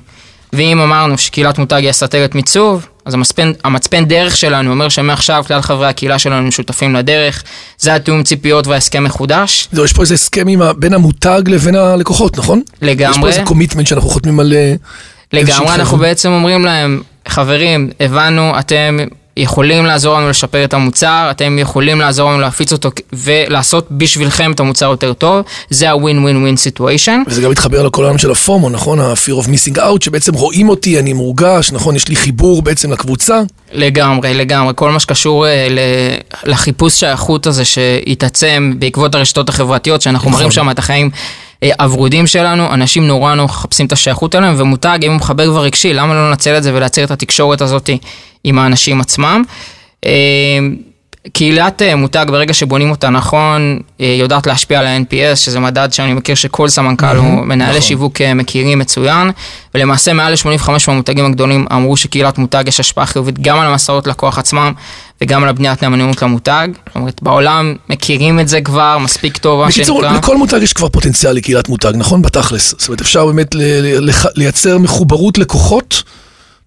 ואם 0.53 0.81
אמרנו 0.81 1.19
שקהילת 1.19 1.59
מותג 1.59 1.77
היא 1.77 1.91
אסטרטגיית 1.91 2.35
מיצוב, 2.35 2.87
אז 3.05 3.15
המצפן, 3.15 3.53
המצפן 3.65 4.05
דרך 4.05 4.37
שלנו 4.37 4.71
אומר 4.71 4.89
שמעכשיו 4.89 5.45
כלל 5.49 5.61
חברי 5.61 5.87
הקהילה 5.89 6.19
שלנו 6.19 6.53
שותפים 6.53 6.95
לדרך, 6.95 7.43
זה 7.79 7.95
התיאום 7.95 8.23
ציפיות 8.23 8.67
וההסכם 8.67 9.05
מחודש. 9.05 9.69
זהו, 9.73 9.85
יש 9.85 9.93
פה 9.93 10.03
איזה 10.03 10.15
הסכם 10.15 10.63
ה- 10.63 10.73
בין 10.73 10.95
המותג 10.95 11.43
לבין 11.47 11.75
הלקוחות, 11.77 12.39
נכון? 12.39 12.63
לגמרי. 12.83 13.11
יש 13.15 13.21
פה 13.21 13.29
איזה 13.29 13.43
קומיטמנט 13.45 13.87
שאנחנו 13.87 14.09
חותמים 14.11 14.41
על... 14.41 14.53
אה, 14.53 14.75
לגמרי, 15.33 15.75
אנחנו. 15.75 15.97
בעצם 15.99 16.31
אומרים 16.31 16.65
להם, 16.65 17.03
חברים, 17.29 17.91
הבנו, 18.01 18.59
אתם 18.59 18.99
יכולים 19.37 19.87
לעזור 19.87 20.19
לנו 20.19 20.29
לשפר 20.29 20.65
את 20.65 20.75
המוצר, 20.75 21.29
אתם 21.31 21.59
יכולים 21.59 22.01
לעזור 22.01 22.31
לנו 22.31 22.41
להפיץ 22.41 22.73
אותו 22.73 22.91
ולעשות 23.13 23.87
בשבילכם 23.91 24.53
את 24.53 24.61
המוצר 24.61 24.87
יותר 24.87 25.13
טוב, 25.13 25.45
זה 25.71 25.91
ה-win-win-win 25.91 26.81
situation. 26.81 27.11
וזה 27.27 27.43
גם 27.43 27.51
מתחבר 27.51 27.83
לכל 27.83 28.03
העולם 28.05 28.19
של 28.19 28.31
הפומו, 28.31 28.71
נכון? 28.71 29.01
ה-fear 29.01 29.45
of 29.45 29.49
missing 29.49 29.77
out, 29.77 30.05
שבעצם 30.05 30.35
רואים 30.35 30.69
אותי, 30.69 30.99
אני 30.99 31.13
מורגש, 31.13 31.73
נכון? 31.73 31.97
יש 31.97 32.09
לי 32.09 32.17
חיבור 32.17 32.63
בעצם 32.63 32.93
לקבוצה. 32.93 33.41
לגמרי, 33.73 34.35
לגמרי. 34.35 34.73
כל 34.77 34.91
מה 34.91 35.01
שקשור 35.01 35.47
אה, 35.47 35.69
לחיפוש 36.45 37.01
שייכות 37.01 37.47
הזה 37.47 37.65
שהתעצם 37.65 38.73
בעקבות 38.79 39.15
הרשתות 39.15 39.49
החברתיות, 39.49 40.03
שאנחנו 40.03 40.29
נכון. 40.29 40.39
מראים 40.39 40.51
שם 40.51 40.71
את 40.71 40.79
החיים 40.79 41.11
הוורודים 41.81 42.27
שלנו, 42.27 42.75
אנשים 42.75 43.07
נורא 43.07 43.35
נורא 43.35 43.47
מחפשים 43.47 43.87
את 43.87 43.93
השייכות 43.93 44.35
אליהם, 44.35 44.55
ומותג, 44.59 44.99
אם 45.03 45.11
הוא 45.11 45.17
מחבר 45.17 45.47
כבר 45.47 45.63
רגשי, 45.63 45.93
למה 45.93 46.15
לא 46.15 46.31
לנצל 46.31 46.57
את 46.57 46.63
זה 46.63 46.75
ולייצר 46.75 47.05
את 47.05 47.11
התקשורת 47.11 47.61
הזאת 47.61 47.91
עם 48.45 48.59
האנשים 48.59 49.01
עצמם? 49.01 49.43
קהילת 51.33 51.83
אה, 51.83 51.97
מותג, 51.97 52.27
ברגע 52.29 52.55
שבונים 52.55 52.91
אותה 52.91 53.09
נכון, 53.09 53.81
אה, 54.01 54.07
יודעת 54.19 54.47
להשפיע 54.47 54.81
על 54.81 54.87
ה-NPS, 54.87 55.37
שזה 55.37 55.61
מדד 55.61 55.89
שאני 55.93 56.13
מכיר 56.15 56.35
שכל 56.35 56.69
סמנכ"ל 56.69 57.19
או 57.19 57.23
מנהלי 57.23 57.71
נכון. 57.71 57.83
שיווק 57.83 58.21
אה, 58.21 58.35
מכירים 58.35 58.79
מצוין, 58.79 59.31
ולמעשה 59.75 60.13
מעל 60.13 60.33
ל-85 60.33 60.71
מהמותגים 60.89 61.25
הגדולים 61.25 61.67
אמרו 61.73 61.97
שקהילת 61.97 62.39
מותג 62.39 62.65
יש 62.67 62.81
השפעה 62.81 63.07
חיובית 63.07 63.39
גם 63.39 63.59
על 63.59 63.67
המסעות 63.67 64.07
לקוח 64.07 64.39
עצמם 64.39 64.73
וגם 65.21 65.43
על 65.43 65.49
הבניית 65.49 65.83
נאמנות 65.83 66.23
למותג. 66.23 66.69
זאת 66.87 66.97
אומרת, 66.97 67.23
בעולם 67.23 67.75
מכירים 67.89 68.41
את 68.41 68.49
זה 68.49 68.61
כבר 68.61 68.99
מספיק 68.99 69.37
טוב, 69.37 69.61
מה 69.61 69.69
בקיצור, 69.69 70.01
שנקרא. 70.01 70.19
לכל 70.19 70.37
מותג 70.37 70.61
יש 70.63 70.73
כבר 70.73 70.89
פוטנציאל 70.89 71.33
לקהילת 71.33 71.69
מותג, 71.69 71.93
נכון? 71.95 72.23
בתכלס. 72.23 72.75
זאת 72.79 72.89
אומרת, 72.89 73.01
אפשר 73.01 73.27
באמת 73.27 73.55
לייצר 74.37 74.79
מחוברות 74.79 75.39
לקוחות 75.39 76.03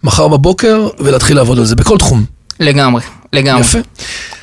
מחר 0.04 0.28
בבוקר 0.28 0.88
ולהתחיל 1.00 1.36
לעבוד 1.36 1.60
על 1.60 1.66
זה, 1.66 1.76
בכל 1.76 1.98
תחום. 1.98 2.26
לגמרי, 2.60 3.02
לגמרי. 3.36 3.62
יפה. 3.62 3.80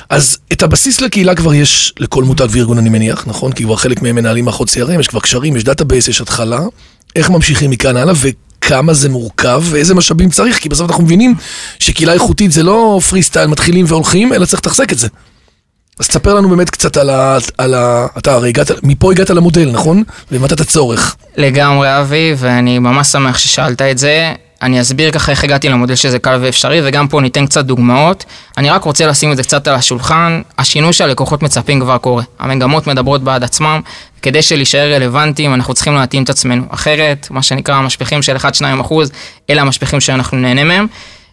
אז 0.09 0.37
את 0.53 0.63
הבסיס 0.63 1.01
לקהילה 1.01 1.35
כבר 1.35 1.53
יש 1.53 1.93
לכל 1.99 2.23
מותג 2.23 2.47
וארגון, 2.49 2.77
אני 2.77 2.89
מניח, 2.89 3.23
נכון? 3.27 3.51
כי 3.51 3.63
כבר 3.63 3.75
חלק 3.75 4.01
מהם 4.01 4.15
מנהלים 4.15 4.45
מערכות 4.45 4.69
CRM, 4.69 4.99
יש 4.99 5.07
כבר 5.07 5.19
קשרים, 5.19 5.55
יש 5.55 5.63
database, 5.63 6.07
יש 6.07 6.21
התחלה. 6.21 6.59
איך 7.15 7.29
ממשיכים 7.29 7.69
מכאן 7.69 7.97
הלאה 7.97 8.13
וכמה 8.21 8.93
זה 8.93 9.09
מורכב 9.09 9.63
ואיזה 9.69 9.95
משאבים 9.95 10.29
צריך, 10.29 10.57
כי 10.57 10.69
בסוף 10.69 10.89
אנחנו 10.89 11.03
מבינים 11.03 11.35
שקהילה 11.79 12.13
איכותית 12.13 12.51
זה 12.51 12.63
לא 12.63 12.99
פרי 13.09 13.23
סטייל 13.23 13.47
מתחילים 13.47 13.85
והולכים, 13.87 14.33
אלא 14.33 14.45
צריך 14.45 14.59
לתחזק 14.59 14.91
את 14.91 14.99
זה. 14.99 15.07
אז 15.99 16.07
תספר 16.07 16.33
לנו 16.33 16.49
באמת 16.49 16.69
קצת 16.69 16.97
על 16.97 17.09
ה... 17.09 17.37
על 17.57 17.73
ה 17.73 18.07
אתה 18.17 18.33
הרי 18.33 18.49
הגעת, 18.49 18.71
מפה 18.83 19.11
הגעת 19.11 19.29
למודל, 19.29 19.69
נכון? 19.71 20.03
והבנת 20.31 20.53
את 20.53 20.61
הצורך. 20.61 21.15
לגמרי 21.37 21.99
אבי, 21.99 22.33
ואני 22.37 22.79
ממש 22.79 23.07
שמח 23.07 23.37
ששאלת 23.37 23.81
את 23.81 23.97
זה. 23.97 24.33
אני 24.63 24.81
אסביר 24.81 25.11
ככה 25.11 25.31
איך 25.31 25.43
הגעתי 25.43 25.69
למודל 25.69 25.95
שזה 25.95 26.19
קל 26.19 26.37
ואפשרי, 26.41 26.81
וגם 26.83 27.07
פה 27.07 27.21
ניתן 27.21 27.45
קצת 27.45 27.65
דוגמאות. 27.65 28.25
אני 28.57 28.69
רק 28.69 28.83
רוצה 28.83 29.07
לשים 29.07 29.31
את 29.31 29.37
זה 29.37 29.43
קצת 29.43 29.67
על 29.67 29.75
השולחן. 29.75 30.41
השינוי 30.57 30.93
שהלקוחות 30.93 31.43
מצפים 31.43 31.79
כבר 31.79 31.97
קורה. 31.97 32.23
המגמות 32.39 32.87
מדברות 32.87 33.23
בעד 33.23 33.43
עצמם. 33.43 33.81
כדי 34.21 34.41
שלהישאר 34.41 34.93
רלוונטיים, 34.93 35.53
אנחנו 35.53 35.73
צריכים 35.73 35.95
להתאים 35.95 36.23
את 36.23 36.29
עצמנו. 36.29 36.63
אחרת, 36.69 37.27
מה 37.31 37.43
שנקרא 37.43 37.75
המשפיכים 37.75 38.21
של 38.21 38.35
1-2 38.35 38.41
אחוז, 38.81 39.11
אלה 39.49 39.61
המשפיכים 39.61 39.99
שאנחנו 39.99 40.37
נהנה 40.37 40.63
מהם. 40.63 40.87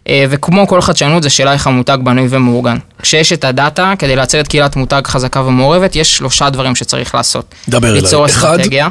אה, 0.07 0.25
וכמו 0.29 0.67
כל 0.67 0.81
חדשנות, 0.81 1.23
זה 1.23 1.29
שאלה 1.29 1.53
איך 1.53 1.67
המותג 1.67 1.97
בנוי 2.03 2.27
ומאורגן. 2.29 2.77
כשיש 3.01 3.33
את 3.33 3.43
הדאטה, 3.43 3.93
כדי 3.99 4.15
לייצר 4.15 4.39
את 4.39 4.47
קהילת 4.47 4.75
מותג 4.75 5.01
חזקה 5.05 5.41
ומעורבת, 5.41 5.95
יש 5.95 6.17
שלושה 6.17 6.49
דברים 6.49 6.75
שצריך 6.75 7.15
לעשות. 7.15 7.55
דבר 7.69 7.89
אליי. 7.89 8.01
ליצור 8.01 8.25
אחד, 8.25 8.53
אסטרטגיה. 8.53 8.89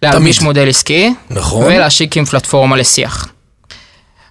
תמיד. 0.00 0.34
מודל 0.42 0.68
עסקי, 0.68 1.14
נכון. 1.30 1.64
ולהשיק 1.64 2.16
עם 2.16 2.24
פלטפורמה 2.24 2.76
לשיח. 2.76 3.28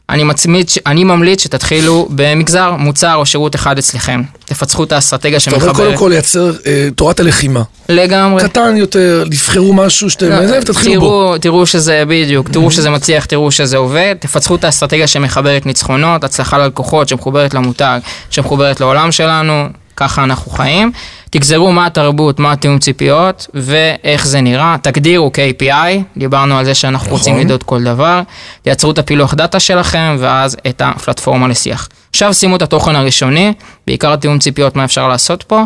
אני, 0.09 0.23
מצמיד, 0.23 0.67
אני 0.85 1.03
ממליץ 1.03 1.43
שתתחילו 1.43 2.07
במגזר, 2.09 2.71
מוצר 2.71 3.15
או 3.15 3.25
שירות 3.25 3.55
אחד 3.55 3.77
אצלכם. 3.77 4.21
תפצחו 4.45 4.83
את 4.83 4.91
האסטרטגיה 4.91 5.37
אתה 5.37 5.51
אומר 5.51 5.59
שמחברת. 5.59 5.85
קודם 5.85 5.97
כל 5.97 6.09
לייצר 6.09 6.51
אה, 6.65 6.87
תורת 6.95 7.19
הלחימה. 7.19 7.63
לגמרי. 7.89 8.43
קטן 8.43 8.77
יותר, 8.77 9.23
תבחרו 9.31 9.73
משהו 9.73 10.09
שאתם... 10.09 10.29
לא, 10.29 10.47
זה, 10.47 10.59
ותתחילו 10.61 11.01
בו. 11.01 11.07
תראו, 11.07 11.37
תראו 11.37 11.65
שזה 11.65 12.03
בדיוק, 12.07 12.49
תראו 12.49 12.71
שזה 12.71 12.89
מצליח, 12.89 13.25
תראו 13.25 13.51
שזה 13.51 13.77
עובד, 13.77 14.15
תפצחו 14.19 14.55
את 14.55 14.63
האסטרטגיה 14.63 15.07
שמחברת 15.07 15.65
ניצחונות, 15.65 16.23
הצלחה 16.23 16.57
ללקוחות, 16.57 17.07
שמחוברת 17.09 17.53
למותג, 17.53 17.99
שמחוברת 18.29 18.79
לעולם 18.79 19.11
שלנו, 19.11 19.67
ככה 19.95 20.23
אנחנו 20.23 20.51
חיים. 20.51 20.91
תגזרו 21.29 21.71
מה 21.71 21.85
התרבות, 21.85 22.39
מה 22.39 22.51
התיאום 22.51 22.79
ציפיות, 22.79 23.47
ואיך 23.53 24.27
זה 24.27 24.41
נראה. 24.41 24.75
תגדירו 24.81 25.31
KPI, 25.33 25.99
דיברנו 26.17 26.57
על 26.57 26.65
זה 26.65 26.75
שאנחנו 26.75 27.07
נכון. 27.07 27.17
רוצים 27.17 27.37
לדעות 27.39 27.63
כל 27.63 27.83
דבר. 27.83 28.21
תייצרו 28.61 28.91
את 28.91 28.97
הפילוח 28.99 29.33
דאטה 29.33 29.59
שלכם, 29.59 30.15
ואז 30.19 30.57
את 30.69 30.81
הפלטפורמה 30.85 31.47
לשיח. 31.47 31.89
עכשיו 32.09 32.33
שימו 32.33 32.55
את 32.55 32.61
התוכן 32.61 32.95
הראשוני, 32.95 33.53
בעיקר 33.87 34.15
תיאום 34.15 34.39
ציפיות, 34.39 34.75
מה 34.75 34.85
אפשר 34.85 35.07
לעשות 35.07 35.43
פה. 35.43 35.63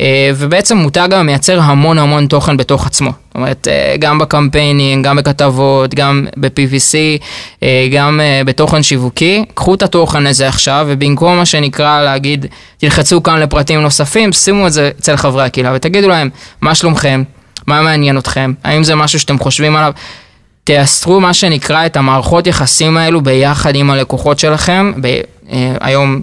אה, 0.00 0.30
ובעצם 0.36 0.76
מותג 0.76 1.08
גם 1.10 1.26
מייצר 1.26 1.60
המון 1.60 1.98
המון 1.98 2.26
תוכן 2.26 2.56
בתוך 2.56 2.86
עצמו. 2.86 3.10
זאת 3.10 3.34
אומרת, 3.34 3.68
אה, 3.68 3.96
גם 3.98 4.18
בקמפיינים, 4.18 5.02
גם 5.02 5.16
בכתבות, 5.16 5.94
גם 5.94 6.26
ב-PVC, 6.36 7.22
אה, 7.62 7.88
גם 7.92 8.20
בתוכן 8.46 8.82
שיווקי. 8.82 9.44
קחו 9.54 9.74
את 9.74 9.82
התוכן 9.82 10.26
הזה 10.26 10.48
עכשיו, 10.48 10.86
ובמקום 10.88 11.36
מה 11.36 11.46
שנקרא 11.46 12.02
להגיד, 12.02 12.46
תלחצו 12.78 13.22
כאן 13.22 13.40
לפרטים 13.40 13.80
נוספים, 13.80 14.32
שימו 14.32 14.66
את 14.66 14.72
זה 14.72 14.90
אצל 15.00 15.16
חברי 15.16 15.44
הקהילה 15.44 15.72
ותגידו 15.74 16.08
להם, 16.08 16.30
מה 16.60 16.74
שלומכם? 16.74 17.22
מה 17.66 17.82
מעניין 17.82 18.18
אתכם? 18.18 18.52
האם 18.64 18.84
זה 18.84 18.94
משהו 18.94 19.20
שאתם 19.20 19.38
חושבים 19.38 19.76
עליו? 19.76 19.92
תייסרו 20.64 21.20
מה 21.20 21.34
שנקרא 21.34 21.86
את 21.86 21.96
המערכות 21.96 22.46
יחסים 22.46 22.96
האלו 22.96 23.20
ביחד 23.20 23.74
עם 23.76 23.90
הלקוחות 23.90 24.38
שלכם. 24.38 24.92
ב, 25.00 25.20
היום 25.80 26.22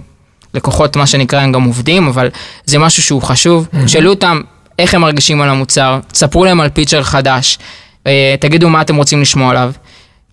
לקוחות, 0.54 0.96
מה 0.96 1.06
שנקרא, 1.06 1.40
הם 1.40 1.52
גם 1.52 1.62
עובדים, 1.62 2.08
אבל 2.08 2.28
זה 2.64 2.78
משהו 2.78 3.02
שהוא 3.02 3.22
חשוב. 3.22 3.68
שאלו 3.86 4.10
אותם 4.10 4.40
איך 4.78 4.94
הם 4.94 5.00
מרגישים 5.00 5.40
על 5.40 5.48
המוצר, 5.48 5.98
תספרו 6.12 6.44
להם 6.44 6.60
על 6.60 6.68
פיצ'ר 6.68 7.02
חדש, 7.02 7.58
אה, 8.06 8.34
תגידו 8.40 8.68
מה 8.68 8.80
אתם 8.80 8.96
רוצים 8.96 9.20
לשמוע 9.20 9.50
עליו. 9.50 9.72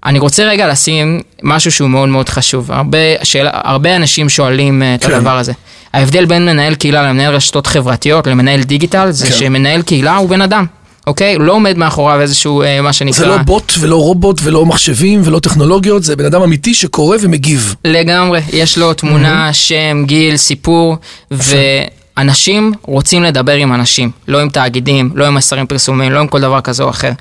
אני 0.06 0.20
רוצה 0.20 0.44
רגע 0.44 0.68
לשים 0.68 1.20
משהו 1.44 1.72
שהוא 1.72 1.90
מאוד 1.90 2.10
מאוד 2.10 2.30
חשוב. 2.30 2.72
הרבה, 2.72 2.98
שאלה, 3.24 3.50
הרבה 3.54 3.96
אנשים 3.96 4.30
שואלים 4.30 4.84
אה, 4.84 4.96
את 4.96 5.04
כן. 5.04 5.14
הדבר 5.14 5.38
הזה. 5.38 5.54
ההבדל 5.94 6.26
בין 6.26 6.46
מנהל 6.46 6.76
קהילה 6.76 7.04
למנהל 7.04 7.34
רשתות 7.34 7.68
חברתיות 7.68 8.28
למנהל 8.28 8.64
דיגיטל, 8.64 9.12
זה 9.12 9.26
כן. 9.26 9.32
שמנהל 9.34 9.82
קהילה 9.82 10.16
הוא 10.16 10.30
בן 10.30 10.42
אדם. 10.42 10.66
אוקיי? 11.10 11.38
לא 11.40 11.54
עומד 11.54 11.78
מאחוריו 11.78 12.22
איזשהו, 12.22 12.62
אה, 12.62 12.82
מה 12.82 12.94
שנקרא... 12.94 13.20
זה 13.20 13.26
לא 13.26 13.38
בוט 13.38 13.74
ולא 13.80 13.96
רובוט 13.96 14.42
ולא 14.44 14.66
מחשבים 14.66 15.22
ולא 15.26 15.40
טכנולוגיות, 15.40 16.04
זה 16.04 16.16
בן 16.16 16.26
אדם 16.26 16.42
אמיתי 16.42 16.74
שקורא 16.74 17.18
ומגיב. 17.22 17.76
לגמרי, 17.86 18.42
יש 18.54 18.78
לו 18.78 18.94
תמונה, 18.94 19.54
שם, 19.54 20.04
גיל, 20.06 20.38
סיפור, 20.38 20.98
ואנשים 21.32 22.72
רוצים 22.82 23.24
לדבר 23.24 23.54
עם 23.54 23.74
אנשים, 23.74 24.12
לא 24.28 24.40
עם 24.40 24.50
תאגידים, 24.50 25.12
לא 25.16 25.28
עם 25.28 25.36
מסרים 25.36 25.68
פרסומיים, 25.68 26.12
לא 26.12 26.20
עם 26.20 26.28
כל 26.28 26.42
דבר 26.42 26.62
כזה 26.62 26.84
או 26.84 26.90
אחר. 26.90 27.12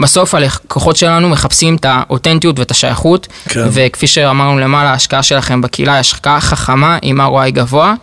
בסוף 0.00 0.34
הלקוחות 0.34 0.96
שלנו 0.96 1.28
מחפשים 1.28 1.76
את 1.76 1.84
האותנטיות 1.88 2.58
ואת 2.58 2.70
השייכות, 2.70 3.28
כן. 3.48 3.66
וכפי 3.70 4.06
שאמרנו 4.06 4.58
למעלה, 4.58 4.90
ההשקעה 4.90 5.22
שלכם 5.22 5.60
בקהילה 5.60 5.92
היא 5.92 6.00
השקעה 6.00 6.40
חכמה 6.40 6.98
עם 7.02 7.20
ROI 7.20 7.50
גבוה. 7.50 7.94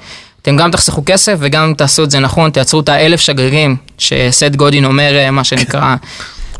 אתם 0.42 0.58
גם 0.58 0.72
תחסכו 0.72 1.04
כסף 1.06 1.36
וגם 1.40 1.74
תעשו 1.78 2.04
את 2.04 2.12
זה 2.12 2.20
נכון, 2.20 2.52
תייצרו 2.52 2.80
את 2.80 2.90
האלף 2.90 3.20
שגרירים, 3.20 3.76
שסט 3.98 4.56
גודין 4.56 4.86
אומר, 4.86 5.16
אה, 5.16 5.32
מה 5.32 5.44
שנקרא, 5.44 5.96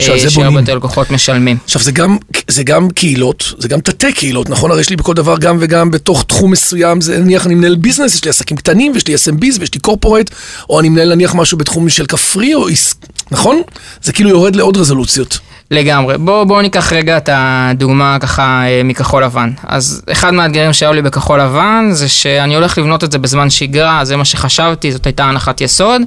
זה 0.02 0.12
אה, 0.12 0.30
שהרבה. 0.30 0.60
יותר 0.60 0.76
לקוחות 0.76 1.12
משלמים. 1.12 1.58
עכשיו 1.66 1.82
זה 1.82 1.92
גם, 1.92 2.18
זה 2.48 2.64
גם 2.64 2.90
קהילות, 2.90 3.54
זה 3.58 3.68
גם 3.68 3.80
תתי 3.80 4.14
קהילות, 4.14 4.50
נכון? 4.50 4.72
הרי 4.72 4.82
יש 4.82 4.90
לי 4.90 4.96
בכל 4.96 5.14
דבר 5.14 5.38
גם 5.38 5.58
וגם 5.60 5.92
בתוך 5.92 6.24
תחום 6.28 6.52
מסוים, 6.52 7.02
זה 7.02 7.20
נניח 7.20 7.46
אני 7.46 7.56
מנהל 7.56 7.76
ביזנס, 7.76 8.16
יש 8.16 8.24
לי 8.24 8.30
עסקים 8.30 8.58
קטנים, 8.58 8.92
ויש 8.92 9.08
לי 9.08 9.16
SMBs 9.16 9.60
ויש 9.60 9.74
לי 9.74 9.80
קורפורט, 9.82 10.30
או 10.70 10.80
אני 10.80 10.90
מנהל 10.90 11.16
נניח 11.16 11.36
משהו 11.36 11.58
בתחום 11.58 11.90
של 11.90 12.06
כפרי 12.06 12.54
או 12.56 12.68
עס... 12.68 12.96
נכון? 13.32 13.62
זה 14.04 14.14
כאילו 14.14 14.30
יורד 14.30 14.56
לעוד 14.56 14.78
רזולוציות. 14.78 15.40
לגמרי. 15.72 16.18
בואו 16.18 16.46
בוא 16.46 16.62
ניקח 16.62 16.94
רגע 16.94 17.18
את 17.18 17.30
הדוגמה 17.34 18.18
ככה 18.20 18.64
אה, 18.64 18.82
מכחול 18.84 19.24
לבן. 19.24 19.50
אז 19.64 20.02
אחד 20.12 20.34
מהאתגרים 20.34 20.74
שהיו 20.74 20.94
לי 20.94 21.02
בכחול 21.02 21.42
לבן 21.42 21.90
זה 21.92 22.10
שאני 22.10 22.56
הולך 22.56 22.78
לבנות 22.78 23.04
את 23.04 23.12
זה 23.12 23.18
בזמן 23.18 23.50
שגרה, 23.50 24.06
זה 24.06 24.18
מה 24.18 24.26
שחשבתי, 24.26 24.92
זאת 24.92 25.06
הייתה 25.06 25.24
הנחת 25.24 25.62
יסוד, 25.62 26.02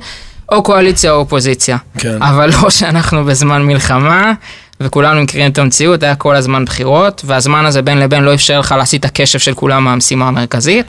או 0.53 0.63
קואליציה 0.63 1.13
או 1.13 1.17
אופוזיציה. 1.17 1.77
כן. 1.99 2.23
אבל 2.23 2.51
לא 2.63 2.71
שאנחנו 2.71 3.25
בזמן 3.25 3.63
מלחמה, 3.63 4.33
וכולנו 4.81 5.23
מכירים 5.23 5.51
את 5.51 5.59
המציאות, 5.59 6.03
היה 6.03 6.15
כל 6.15 6.37
הזמן 6.37 6.65
בחירות, 6.65 7.23
והזמן 7.25 7.67
הזה 7.67 7.83
בין 7.83 7.99
לבין 7.99 8.25
לא 8.25 8.35
אפשר 8.35 8.61
לך 8.61 8.75
להסיט 8.79 9.01
את 9.01 9.05
הקשב 9.05 9.39
של 9.39 9.55
כולם 9.55 9.85
מהמשימה 9.85 10.29
המרכזית. 10.29 10.87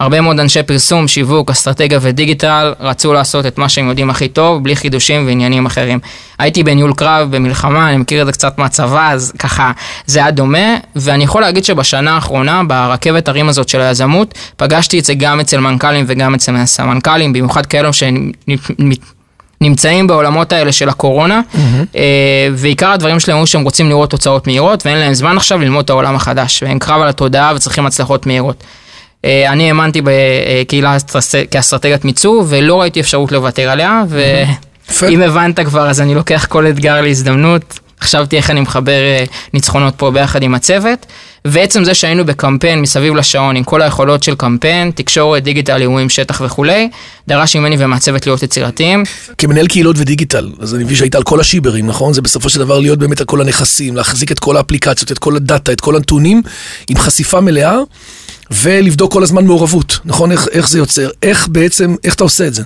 הרבה 0.00 0.20
מאוד 0.20 0.40
אנשי 0.40 0.62
פרסום, 0.62 1.08
שיווק, 1.08 1.50
אסטרטגיה 1.50 1.98
ודיגיטל 2.02 2.74
רצו 2.80 3.12
לעשות 3.12 3.46
את 3.46 3.58
מה 3.58 3.68
שהם 3.68 3.88
יודעים 3.88 4.10
הכי 4.10 4.28
טוב, 4.28 4.64
בלי 4.64 4.76
חידושים 4.76 5.26
ועניינים 5.26 5.66
אחרים. 5.66 5.98
הייתי 6.38 6.62
בניהול 6.62 6.92
קרב, 6.92 7.36
במלחמה, 7.36 7.88
אני 7.88 7.96
מכיר 7.96 8.20
את 8.20 8.26
זה 8.26 8.32
קצת 8.32 8.58
מהצבא, 8.58 9.10
אז 9.10 9.32
ככה, 9.38 9.72
זה 10.06 10.18
היה 10.18 10.30
דומה, 10.30 10.76
ואני 10.96 11.24
יכול 11.24 11.42
להגיד 11.42 11.64
שבשנה 11.64 12.14
האחרונה, 12.14 12.62
ברכבת 12.64 13.28
הרים 13.28 13.48
הזאת 13.48 13.68
של 13.68 13.80
היזמות, 13.80 14.34
פגשתי 14.56 14.98
את 14.98 15.04
זה 15.04 15.14
גם 15.14 15.40
אצל 15.40 15.60
מנכ"לים 15.60 16.04
וגם 16.08 16.34
אצל 16.34 16.66
סמנכ"לים, 16.66 17.32
במיוחד 17.32 17.66
כאלו 17.66 17.90
שנמצאים 19.62 20.06
בעולמות 20.06 20.52
האלה 20.52 20.72
של 20.72 20.88
הקורונה, 20.88 21.40
אה, 21.96 22.48
ועיקר 22.54 22.90
הדברים 22.90 23.20
שלהם 23.20 23.38
היו 23.38 23.46
שהם 23.46 23.62
רוצים 23.62 23.88
לראות 23.88 24.10
תוצאות 24.10 24.46
מהירות, 24.46 24.86
ואין 24.86 24.98
להם 24.98 25.14
זמן 25.14 25.36
עכשיו 25.36 25.58
ללמוד 25.58 25.84
את 25.84 25.90
העולם 25.90 26.14
החדש, 26.14 26.62
והם 26.62 26.78
קרב 26.78 27.02
על 27.02 27.08
התודעה 27.08 27.52
וצריכים 27.56 27.86
הצלחות 27.86 28.26
מהירות. 28.26 28.64
אה, 29.24 29.52
אני 29.52 29.68
האמנתי 29.68 30.00
בקהילה 30.04 30.96
כאסטרטגיית 31.50 32.04
מיצוב, 32.04 32.46
ולא 32.48 32.80
ראיתי 32.80 33.00
אפשרות 33.00 33.32
לוותר 33.32 33.70
עליה. 33.70 34.02
ואם 34.90 35.22
הבנת 35.22 35.60
כבר, 35.60 35.90
אז 35.90 36.00
אני 36.00 36.14
לוקח 36.14 36.46
כל 36.48 36.66
אתגר 36.66 37.00
להזדמנות. 37.00 37.78
חשבתי 38.00 38.36
איך 38.36 38.50
אני 38.50 38.60
מחבר 38.60 38.92
אה, 38.92 39.24
ניצחונות 39.54 39.94
פה 39.96 40.10
ביחד 40.10 40.42
עם 40.42 40.54
הצוות, 40.54 41.06
ועצם 41.44 41.84
זה 41.84 41.94
שהיינו 41.94 42.24
בקמפיין 42.24 42.80
מסביב 42.80 43.14
לשעון 43.14 43.56
עם 43.56 43.64
כל 43.64 43.82
היכולות 43.82 44.22
של 44.22 44.34
קמפיין, 44.34 44.90
תקשורת, 44.90 45.42
דיגיטל, 45.42 45.80
אירועים, 45.80 46.08
שטח 46.08 46.40
וכולי, 46.40 46.88
דרש 47.28 47.56
ממני 47.56 47.76
ומהצוות 47.78 48.26
להיות 48.26 48.42
יצירתיים. 48.42 49.02
כמנהל 49.38 49.66
קהילות 49.66 49.96
ודיגיטל, 49.98 50.52
אז 50.60 50.74
אני 50.74 50.84
מבין 50.84 50.96
שהיית 50.96 51.14
על 51.14 51.22
כל 51.22 51.40
השיברים, 51.40 51.86
נכון? 51.86 52.12
זה 52.12 52.22
בסופו 52.22 52.48
של 52.50 52.58
דבר 52.58 52.78
להיות 52.78 52.98
באמת 52.98 53.20
על 53.20 53.26
כל 53.26 53.40
הנכסים, 53.40 53.96
להחזיק 53.96 54.32
את 54.32 54.38
כל 54.38 54.56
האפליקציות, 54.56 55.12
את 55.12 55.18
כל 55.18 55.36
הדאטה, 55.36 55.72
את 55.72 55.80
כל 55.80 55.96
הנתונים, 55.96 56.42
עם 56.90 56.98
חשיפה 56.98 57.40
מלאה, 57.40 57.76
ולבדוק 58.50 59.12
כל 59.12 59.22
הזמן 59.22 59.44
מעורבות, 59.44 59.98
נכון? 60.04 60.32
איך, 60.32 60.48
איך 60.52 60.68
זה 60.68 60.78
יוצר? 60.78 61.08
איך 61.22 61.48
בעצם, 61.48 61.94
איך 62.04 62.14
אתה 62.14 62.24
עושה 62.24 62.46
את 62.46 62.54
זה? 62.54 62.62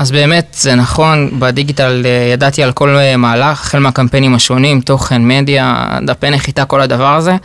אז 0.00 0.10
באמת, 0.10 0.56
זה 0.60 0.74
נכון, 0.74 1.30
בדיגיטל 1.38 2.02
אה, 2.06 2.32
ידעתי 2.32 2.62
על 2.62 2.72
כל 2.72 2.96
אה, 2.96 3.16
מהלך, 3.16 3.60
החל 3.60 3.78
מהקמפיינים 3.78 4.34
השונים, 4.34 4.80
תוכן, 4.80 5.28
מדיה, 5.28 5.84
דפי 6.06 6.30
נחיתה, 6.30 6.64
כל 6.64 6.80
הדבר 6.80 7.14
הזה. 7.16 7.36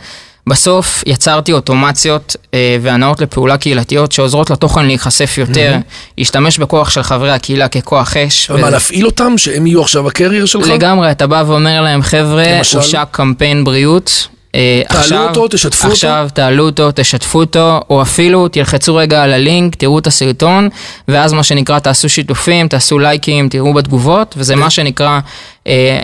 בסוף 0.46 1.02
יצרתי 1.06 1.52
אוטומציות 1.52 2.36
אה, 2.54 2.76
והנאות 2.82 3.20
לפעולה 3.20 3.56
קהילתיות 3.56 4.12
שעוזרות 4.12 4.50
לתוכן 4.50 4.86
להיחשף 4.86 5.34
יותר, 5.38 5.76
להשתמש 6.18 6.58
בכוח 6.58 6.90
של 6.90 7.02
חברי 7.02 7.30
הקהילה 7.30 7.68
ככוח 7.68 8.16
אש. 8.16 8.50
אבל 8.50 8.60
מה, 8.60 8.66
וזה- 8.66 8.74
להפעיל 8.76 9.06
אותם, 9.06 9.38
שהם 9.38 9.66
יהיו 9.66 9.82
עכשיו 9.82 10.06
הקרייר 10.08 10.46
שלך? 10.46 10.66
לגמרי, 10.68 11.10
אתה 11.10 11.26
בא 11.26 11.42
ואומר 11.46 11.80
להם, 11.82 12.02
חבר'ה, 12.02 12.56
למשל? 12.58 12.78
הושק 12.78 13.04
קמפיין 13.10 13.64
בריאות. 13.64 14.28
אה, 14.56 14.82
תעלו 14.88 15.00
עכשיו- 15.00 15.28
אותו, 15.28 15.48
תשתפו 15.48 15.82
אותו. 15.84 15.92
עכשיו 15.92 16.28
תעלו 16.34 16.66
אותו, 16.66 16.88
תשתפו 16.94 17.40
אותו, 17.40 17.80
או 17.90 18.02
אפילו 18.02 18.48
תלחצו 18.48 18.96
רגע 18.96 19.22
על 19.22 19.32
הלינק, 19.32 19.74
תראו 19.74 19.98
את 19.98 20.06
הסרטון, 20.06 20.68
ואז 21.08 21.32
מה 21.32 21.42
שנקרא 21.42 21.78
תעשו 21.78 22.08
שיתופים, 22.08 22.68
תעשו 22.68 22.98
לייקים, 22.98 23.48
תראו 23.48 23.74
בתגובות, 23.74 24.34
וזה 24.38 24.56
מה 24.56 24.70
שנקרא, 24.70 25.20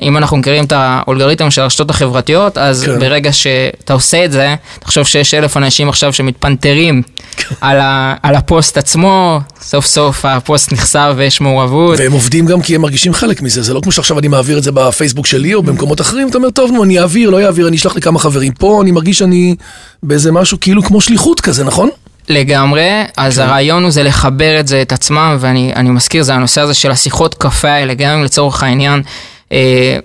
אם 0.02 0.16
אנחנו 0.16 0.36
מכירים 0.36 0.64
את 0.64 0.72
האולגריתם 0.76 1.50
של 1.50 1.62
הרשתות 1.62 1.90
החברתיות, 1.90 2.58
אז 2.58 2.84
כן. 2.84 2.98
ברגע 2.98 3.32
שאתה 3.32 3.92
עושה 3.92 4.24
את 4.24 4.32
זה, 4.32 4.54
תחשוב 4.80 5.06
שיש 5.06 5.34
אלף 5.34 5.56
אנשים 5.56 5.88
עכשיו 5.88 6.12
שמתפנתרים 6.12 7.02
כן. 7.36 7.54
על, 7.60 7.80
ה, 7.80 8.14
על 8.22 8.34
הפוסט 8.34 8.78
עצמו, 8.78 9.40
סוף 9.60 9.86
סוף 9.86 10.24
הפוסט 10.24 10.72
נחשף 10.72 11.12
ויש 11.16 11.40
מעורבות. 11.40 11.98
והם 11.98 12.12
עובדים 12.12 12.46
גם 12.46 12.62
כי 12.62 12.74
הם 12.74 12.80
מרגישים 12.80 13.14
חלק 13.14 13.42
מזה, 13.42 13.62
זה 13.62 13.74
לא 13.74 13.80
כמו 13.80 13.92
שעכשיו 13.92 14.18
אני 14.18 14.28
מעביר 14.28 14.58
את 14.58 14.62
זה 14.62 14.72
בפייסבוק 14.72 15.26
שלי 15.26 15.54
או 15.54 15.62
במקומות 15.62 16.00
אחרים, 16.00 16.28
אתה 16.28 16.38
אומר, 16.38 16.50
טוב, 16.50 16.70
נו, 16.70 16.84
אני 16.84 17.00
אעביר, 17.00 17.30
לא 17.30 17.44
אעביר, 17.44 17.68
אני 17.68 17.76
אשלח 17.76 17.96
לכמה 17.96 18.18
חברים. 18.18 18.52
פה 18.52 18.80
אני 18.82 18.90
מרגיש 18.90 19.18
שאני 19.18 19.56
באיזה 20.02 20.32
משהו 20.32 20.60
כאילו 20.60 20.82
כמו 20.82 21.00
שליחות 21.00 21.40
כזה, 21.40 21.64
נכון? 21.64 21.88
לגמרי, 22.28 22.88
אז 23.16 23.36
כן. 23.36 23.42
הרעיון 23.42 23.82
הוא 23.82 23.90
זה 23.90 24.02
לחבר 24.02 24.60
את 24.60 24.68
זה, 24.68 24.82
את 24.82 24.92
עצמם, 24.92 25.36
ואני 25.40 25.72
אני 25.76 25.90
מזכיר, 25.90 26.22
זה 26.22 26.34
הנושא 26.34 26.60
הזה 26.60 26.74
של 26.74 26.90
השיחות 26.90 27.34
קפה 27.34 27.68
האלה, 27.68 27.94
גם 27.94 28.10
אם 28.10 28.24
לצורך 28.24 28.62
העניין 28.62 29.02
אה, 29.02 29.02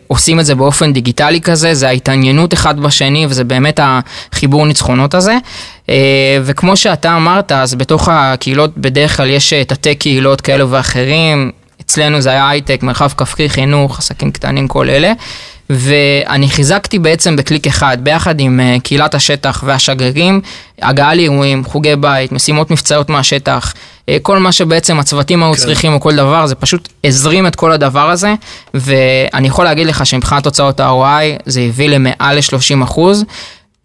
עושים 0.08 0.39
את 0.39 0.46
זה 0.46 0.56
באופן 0.56 0.94
דיגיטלי 0.94 1.42
כזה, 1.42 1.74
זה 1.74 1.88
ההתעניינות 1.88 2.54
אחד 2.54 2.80
בשני, 2.80 3.25
וזה 3.30 3.44
באמת 3.44 3.80
החיבור 3.84 4.66
ניצחונות 4.66 5.13
הזה. 5.13 5.38
אה, 5.89 6.38
וכמו 6.44 6.77
שאתה 6.77 7.16
אמרת, 7.16 7.51
אז 7.51 7.75
בתוך 7.75 8.10
הקהילות 8.12 8.77
בדרך 8.77 9.18
כלל 9.18 9.30
יש 9.30 9.54
אה, 9.54 9.63
תתי 9.63 9.96
קהילות 9.96 10.42
כאלו 10.42 10.72
ואחרים, 10.72 11.51
אצלנו 11.88 12.22
זה 12.22 12.29
היה 12.29 12.50
הייטק, 12.50 12.84
מרחב 12.84 13.10
כפרי, 13.17 13.50
חינוך, 13.50 14.00
עסקים 14.00 14.32
קטנים, 14.32 14.67
כל 14.67 14.89
אלה. 14.89 15.13
ואני 15.70 16.50
חיזקתי 16.50 17.00
בעצם 17.00 17.36
בקליק 17.36 17.67
אחד, 17.67 17.98
ביחד 18.01 18.39
עם 18.39 18.60
uh, 18.60 18.82
קהילת 18.82 19.15
השטח 19.15 19.63
והשגרירים, 19.65 20.41
הגעה 20.82 21.15
לאירועים, 21.15 21.65
חוגי 21.65 21.96
בית, 21.96 22.32
משימות 22.32 22.72
מבצעיות 22.72 23.10
מהשטח, 23.10 23.74
uh, 23.74 24.13
כל 24.22 24.39
מה 24.39 24.51
שבעצם 24.51 25.00
הצוותים 25.00 25.44
היו 25.44 25.53
כן. 25.53 25.60
צריכים 25.60 25.94
או 25.94 26.00
כל 26.00 26.15
דבר, 26.15 26.46
זה 26.48 26.56
פשוט 26.56 26.89
הזרים 27.03 27.48
את 27.48 27.56
כל 27.56 27.72
הדבר 27.72 28.10
הזה, 28.10 28.34
ואני 28.74 29.48
יכול 29.48 29.65
להגיד 29.65 29.88
לך 29.88 30.06
שמבחינת 30.06 30.44
תוצאות 30.44 30.79
ה-ROI 30.79 31.41
זה 31.46 31.62
הביא 31.62 31.89
למעל 31.89 32.36
ל-30 32.36 32.84
אחוז 32.84 33.25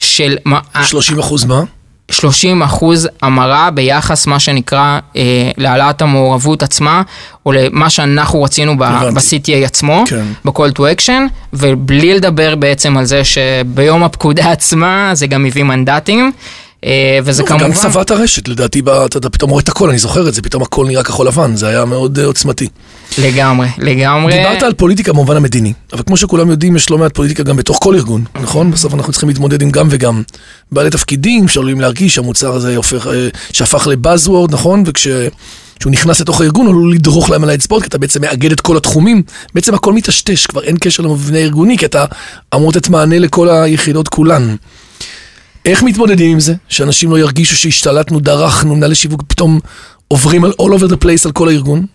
של... 0.00 0.36
מה- 0.44 0.60
30 0.84 1.18
אחוז 1.18 1.44
מה? 1.44 1.62
30 2.10 2.62
אחוז 2.62 3.08
המרה 3.22 3.70
ביחס 3.70 4.26
מה 4.26 4.38
שנקרא 4.40 4.98
אה, 5.16 5.50
להעלאת 5.56 6.02
המעורבות 6.02 6.62
עצמה, 6.62 7.02
או 7.46 7.52
למה 7.52 7.90
שאנחנו 7.90 8.42
רצינו 8.42 8.72
הבנתי. 8.72 9.14
ב-CTA 9.14 9.64
עצמו, 9.64 10.04
כן. 10.06 10.24
ב-call 10.44 10.78
to 10.78 10.80
action, 10.80 11.20
ובלי 11.52 12.14
לדבר 12.14 12.54
בעצם 12.54 12.96
על 12.96 13.04
זה 13.04 13.22
שביום 13.24 14.02
הפקודה 14.02 14.50
עצמה 14.52 15.10
זה 15.12 15.26
גם 15.26 15.46
הביא 15.46 15.62
מנדטים, 15.64 16.32
וזה 17.24 17.42
לא, 17.42 17.48
כמובן... 17.48 17.64
וגם 17.64 17.74
צבעת 17.74 18.10
הרשת, 18.10 18.48
לדעתי, 18.48 18.82
אתה 19.04 19.30
פתאום 19.30 19.50
רואה 19.50 19.62
את 19.62 19.68
הכל, 19.68 19.88
אני 19.88 19.98
זוכר 19.98 20.28
את 20.28 20.34
זה, 20.34 20.42
פתאום 20.42 20.62
הכל 20.62 20.86
נראה 20.86 21.02
כחול 21.02 21.26
לבן, 21.26 21.56
זה 21.56 21.68
היה 21.68 21.84
מאוד 21.84 22.18
אה, 22.18 22.24
עוצמתי. 22.24 22.68
לגמרי, 23.18 23.68
לגמרי. 23.78 24.32
דיברת 24.32 24.62
על 24.62 24.72
פוליטיקה 24.72 25.12
במובן 25.12 25.36
המדיני, 25.36 25.72
אבל 25.92 26.02
כמו 26.06 26.16
שכולם 26.16 26.50
יודעים, 26.50 26.76
יש 26.76 26.90
לא 26.90 26.98
מעט 26.98 27.14
פוליטיקה 27.14 27.42
גם 27.42 27.56
בתוך 27.56 27.78
כל 27.82 27.94
ארגון, 27.94 28.24
נכון? 28.42 28.70
בסוף 28.70 28.94
אנחנו 28.94 29.12
צריכים 29.12 29.28
להתמודד 29.28 29.62
עם 29.62 29.70
גם 29.70 29.86
וגם. 29.90 30.22
בעלי 30.72 30.90
תפקידים 30.90 31.48
שעלולים 31.48 31.80
להרגיש 31.80 32.14
שהמוצר 32.14 32.54
הזה 32.54 32.76
הופך, 32.76 33.06
אה, 33.06 33.28
שהפך 33.52 33.86
לבאזוורד, 33.86 34.54
נכון? 34.54 34.82
וכשהוא 34.86 35.92
נכנס 35.92 36.20
לתוך 36.20 36.40
הארגון, 36.40 36.66
עלול 36.66 36.94
לדרוך 36.94 37.30
להם 37.30 37.44
על 37.44 37.50
האצבעות, 37.50 37.82
כי 37.82 37.88
אתה 37.88 37.98
בעצם 37.98 38.20
מאגד 38.20 38.52
את 38.52 38.60
כל 38.60 38.76
התחומים. 38.76 39.22
בעצם 39.54 39.74
הכל 39.74 39.92
מטשטש, 39.92 40.46
כבר 40.46 40.62
אין 40.62 40.76
קשר 40.80 41.02
למבנה 41.02 41.38
הארגוני, 41.38 41.78
כי 41.78 41.86
אתה 41.86 42.04
אמור 42.54 42.70
לתת 42.70 42.88
מענה 42.88 43.18
לכל 43.18 43.48
היחידות 43.48 44.08
כולן. 44.08 44.56
איך 45.64 45.82
מתמודדים 45.82 46.30
עם 46.30 46.40
זה? 46.40 46.54
שאנשים 46.68 47.10
לא 47.10 47.18
ירגישו 47.18 47.56
שהשתלטנו, 47.56 48.20
דרכנו, 48.20 48.76
מנהלי 48.76 48.94
שיווק 48.94 49.22
פתאום 49.26 49.60
עוברים 50.08 50.44
על 50.44 50.52
all 50.62 50.64
over 50.64 50.88
the 50.92 51.04
place 51.04 51.22
על 51.26 51.32
כל 51.32 51.48
הארגון? 51.48 51.86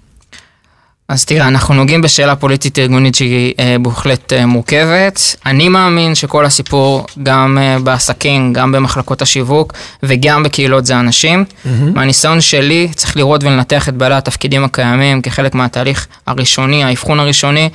אז 1.09 1.25
תראה, 1.25 1.47
אנחנו 1.47 1.75
נוגעים 1.75 2.01
בשאלה 2.01 2.35
פוליטית 2.35 2.79
ארגונית 2.79 3.15
שהיא 3.15 3.53
אה, 3.59 3.75
בהחלט 3.81 4.33
אה, 4.33 4.45
מורכבת. 4.45 5.35
אני 5.45 5.69
מאמין 5.69 6.15
שכל 6.15 6.45
הסיפור, 6.45 7.05
גם 7.23 7.57
אה, 7.57 7.79
בעסקים, 7.79 8.53
גם 8.53 8.71
במחלקות 8.71 9.21
השיווק 9.21 9.73
וגם 10.03 10.43
בקהילות 10.43 10.85
זה 10.85 10.99
אנשים. 10.99 11.45
Mm-hmm. 11.45 11.69
מהניסיון 11.93 12.41
שלי, 12.41 12.89
צריך 12.95 13.17
לראות 13.17 13.43
ולנתח 13.43 13.89
את 13.89 13.93
בעלי 13.93 14.15
התפקידים 14.15 14.63
הקיימים 14.63 15.21
כחלק 15.21 15.55
מהתהליך 15.55 16.07
הראשוני, 16.27 16.83
האבחון 16.83 17.19
הראשוני. 17.19 17.69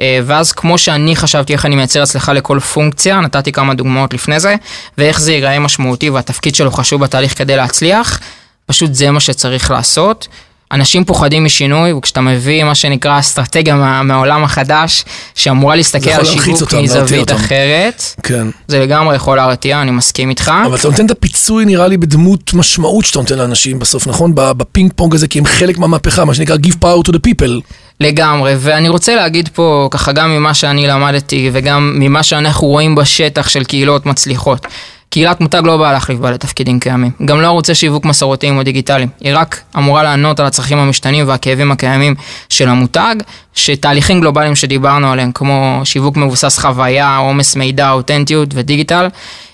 אה, 0.00 0.20
ואז 0.26 0.52
כמו 0.52 0.78
שאני 0.78 1.16
חשבתי 1.16 1.52
איך 1.52 1.66
אני 1.66 1.76
מייצר 1.76 2.02
הצלחה 2.02 2.32
לכל 2.32 2.60
פונקציה, 2.60 3.20
נתתי 3.20 3.52
כמה 3.52 3.74
דוגמאות 3.74 4.14
לפני 4.14 4.40
זה, 4.40 4.54
ואיך 4.98 5.20
זה 5.20 5.32
ייראה 5.32 5.58
משמעותי 5.58 6.10
והתפקיד 6.10 6.54
שלו 6.54 6.70
חשוב 6.70 7.00
בתהליך 7.00 7.38
כדי 7.38 7.56
להצליח, 7.56 8.20
פשוט 8.66 8.94
זה 8.94 9.10
מה 9.10 9.20
שצריך 9.20 9.70
לעשות. 9.70 10.28
אנשים 10.72 11.04
פוחדים 11.04 11.44
משינוי, 11.44 11.92
וכשאתה 11.92 12.20
מביא 12.20 12.64
מה 12.64 12.74
שנקרא 12.74 13.18
אסטרטגיה 13.18 13.74
מה, 13.74 14.02
מהעולם 14.02 14.44
החדש, 14.44 15.04
שאמורה 15.34 15.76
להסתכל 15.76 16.10
על 16.10 16.24
שיווק 16.24 16.74
מזווית. 16.74 17.32
אחרת, 17.32 18.02
כן. 18.22 18.48
זה 18.68 18.80
לגמרי 18.80 19.16
יכול 19.16 19.36
להרתיע, 19.36 19.82
אני 19.82 19.90
מסכים 19.90 20.30
איתך. 20.30 20.52
אבל 20.66 20.76
אתה 20.76 20.88
נותן 20.88 21.06
את 21.06 21.10
הפיצוי 21.10 21.64
נראה 21.64 21.88
לי 21.88 21.96
בדמות 21.96 22.54
משמעות 22.54 23.04
שאתה 23.04 23.18
נותן 23.18 23.38
לאנשים 23.38 23.78
בסוף, 23.78 24.06
נכון? 24.06 24.32
בפינג 24.34 24.92
פונג 24.96 25.14
הזה, 25.14 25.28
כי 25.28 25.38
הם 25.38 25.46
חלק 25.46 25.78
מהמהפכה, 25.78 26.24
מה 26.24 26.34
שנקרא 26.34 26.56
give 26.56 26.76
power 26.84 27.08
to 27.08 27.12
the 27.12 27.18
people. 27.18 27.62
לגמרי, 28.00 28.54
ואני 28.58 28.88
רוצה 28.88 29.14
להגיד 29.14 29.48
פה, 29.48 29.88
ככה 29.90 30.12
גם 30.12 30.30
ממה 30.30 30.54
שאני 30.54 30.86
למדתי 30.86 31.50
וגם 31.52 31.92
ממה 31.96 32.22
שאנחנו 32.22 32.66
רואים 32.66 32.94
בשטח 32.94 33.48
של 33.48 33.64
קהילות 33.64 34.06
מצליחות. 34.06 34.66
קהילת 35.10 35.40
מותג 35.40 35.62
לא 35.64 35.76
באה 35.76 35.92
להחליף 35.92 36.18
בעלי 36.18 36.38
תפקידים 36.38 36.80
קיימים. 36.80 37.10
גם 37.24 37.40
לא 37.40 37.46
ערוצי 37.46 37.74
שיווק 37.74 38.04
מסורתיים 38.04 38.58
או 38.58 38.62
דיגיטליים. 38.62 39.08
היא 39.20 39.32
רק 39.34 39.60
אמורה 39.76 40.02
לענות 40.02 40.40
על 40.40 40.46
הצרכים 40.46 40.78
המשתנים 40.78 41.28
והכאבים 41.28 41.72
הקיימים 41.72 42.14
של 42.48 42.68
המותג, 42.68 43.14
שתהליכים 43.54 44.20
גלובליים 44.20 44.56
שדיברנו 44.56 45.12
עליהם, 45.12 45.32
כמו 45.32 45.80
שיווק 45.84 46.16
מבוסס 46.16 46.58
חוויה, 46.58 47.16
עומס 47.16 47.56
מידע, 47.56 47.90
אותנטיות 47.90 48.48
ודיגיטל, 48.54 49.08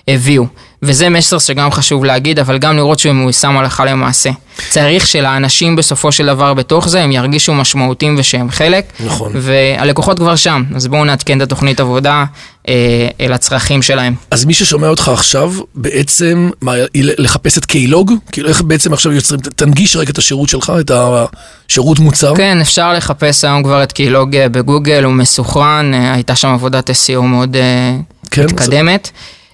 הביאו. 0.07 0.45
וזה 0.81 1.09
מסר 1.09 1.39
שגם 1.39 1.71
חשוב 1.71 2.05
להגיד, 2.05 2.39
אבל 2.39 2.57
גם 2.57 2.75
לראות 2.77 2.99
שהוא 2.99 3.13
מיושם 3.13 3.57
הלכה 3.57 3.85
למעשה. 3.85 4.29
צריך 4.69 5.07
שלאנשים 5.07 5.75
בסופו 5.75 6.11
של 6.11 6.25
דבר 6.25 6.53
בתוך 6.53 6.89
זה, 6.89 7.01
הם 7.01 7.11
ירגישו 7.11 7.53
משמעותיים 7.53 8.15
ושהם 8.19 8.51
חלק. 8.51 8.85
נכון. 9.05 9.31
והלקוחות 9.35 10.19
כבר 10.19 10.35
שם, 10.35 10.63
אז 10.75 10.87
בואו 10.87 11.05
נעדכן 11.05 11.37
את 11.37 11.41
התוכנית 11.41 11.79
עבודה 11.79 12.25
אה, 12.67 13.07
אל 13.21 13.33
הצרכים 13.33 13.81
שלהם. 13.81 14.13
אז 14.31 14.45
מי 14.45 14.53
ששומע 14.53 14.87
אותך 14.87 15.09
עכשיו, 15.09 15.53
בעצם, 15.75 16.49
מה, 16.61 16.73
לחפש 16.95 17.57
את 17.57 17.65
קיילוג? 17.65 18.11
כאילו, 18.31 18.49
איך 18.49 18.61
בעצם 18.61 18.93
עכשיו 18.93 19.11
יוצרים, 19.11 19.39
תנגיש 19.41 19.95
רגע 19.95 20.11
את 20.11 20.17
השירות 20.17 20.49
שלך, 20.49 20.73
את 20.79 20.91
השירות 20.91 21.99
מוצר. 21.99 22.35
כן, 22.35 22.61
אפשר 22.61 22.93
לחפש 22.93 23.43
היום 23.43 23.63
כבר 23.63 23.83
את 23.83 23.91
קהילוג 23.91 24.35
אה, 24.35 24.49
בגוגל, 24.49 25.03
הוא 25.03 25.13
מסוכרן, 25.13 25.91
אה, 25.93 26.13
הייתה 26.13 26.35
שם 26.35 26.47
עבודת 26.47 26.89
SEO 26.89 27.21
מאוד 27.21 27.55
אה, 27.55 27.95
כן, 28.31 28.45
מתקדמת. 28.45 29.09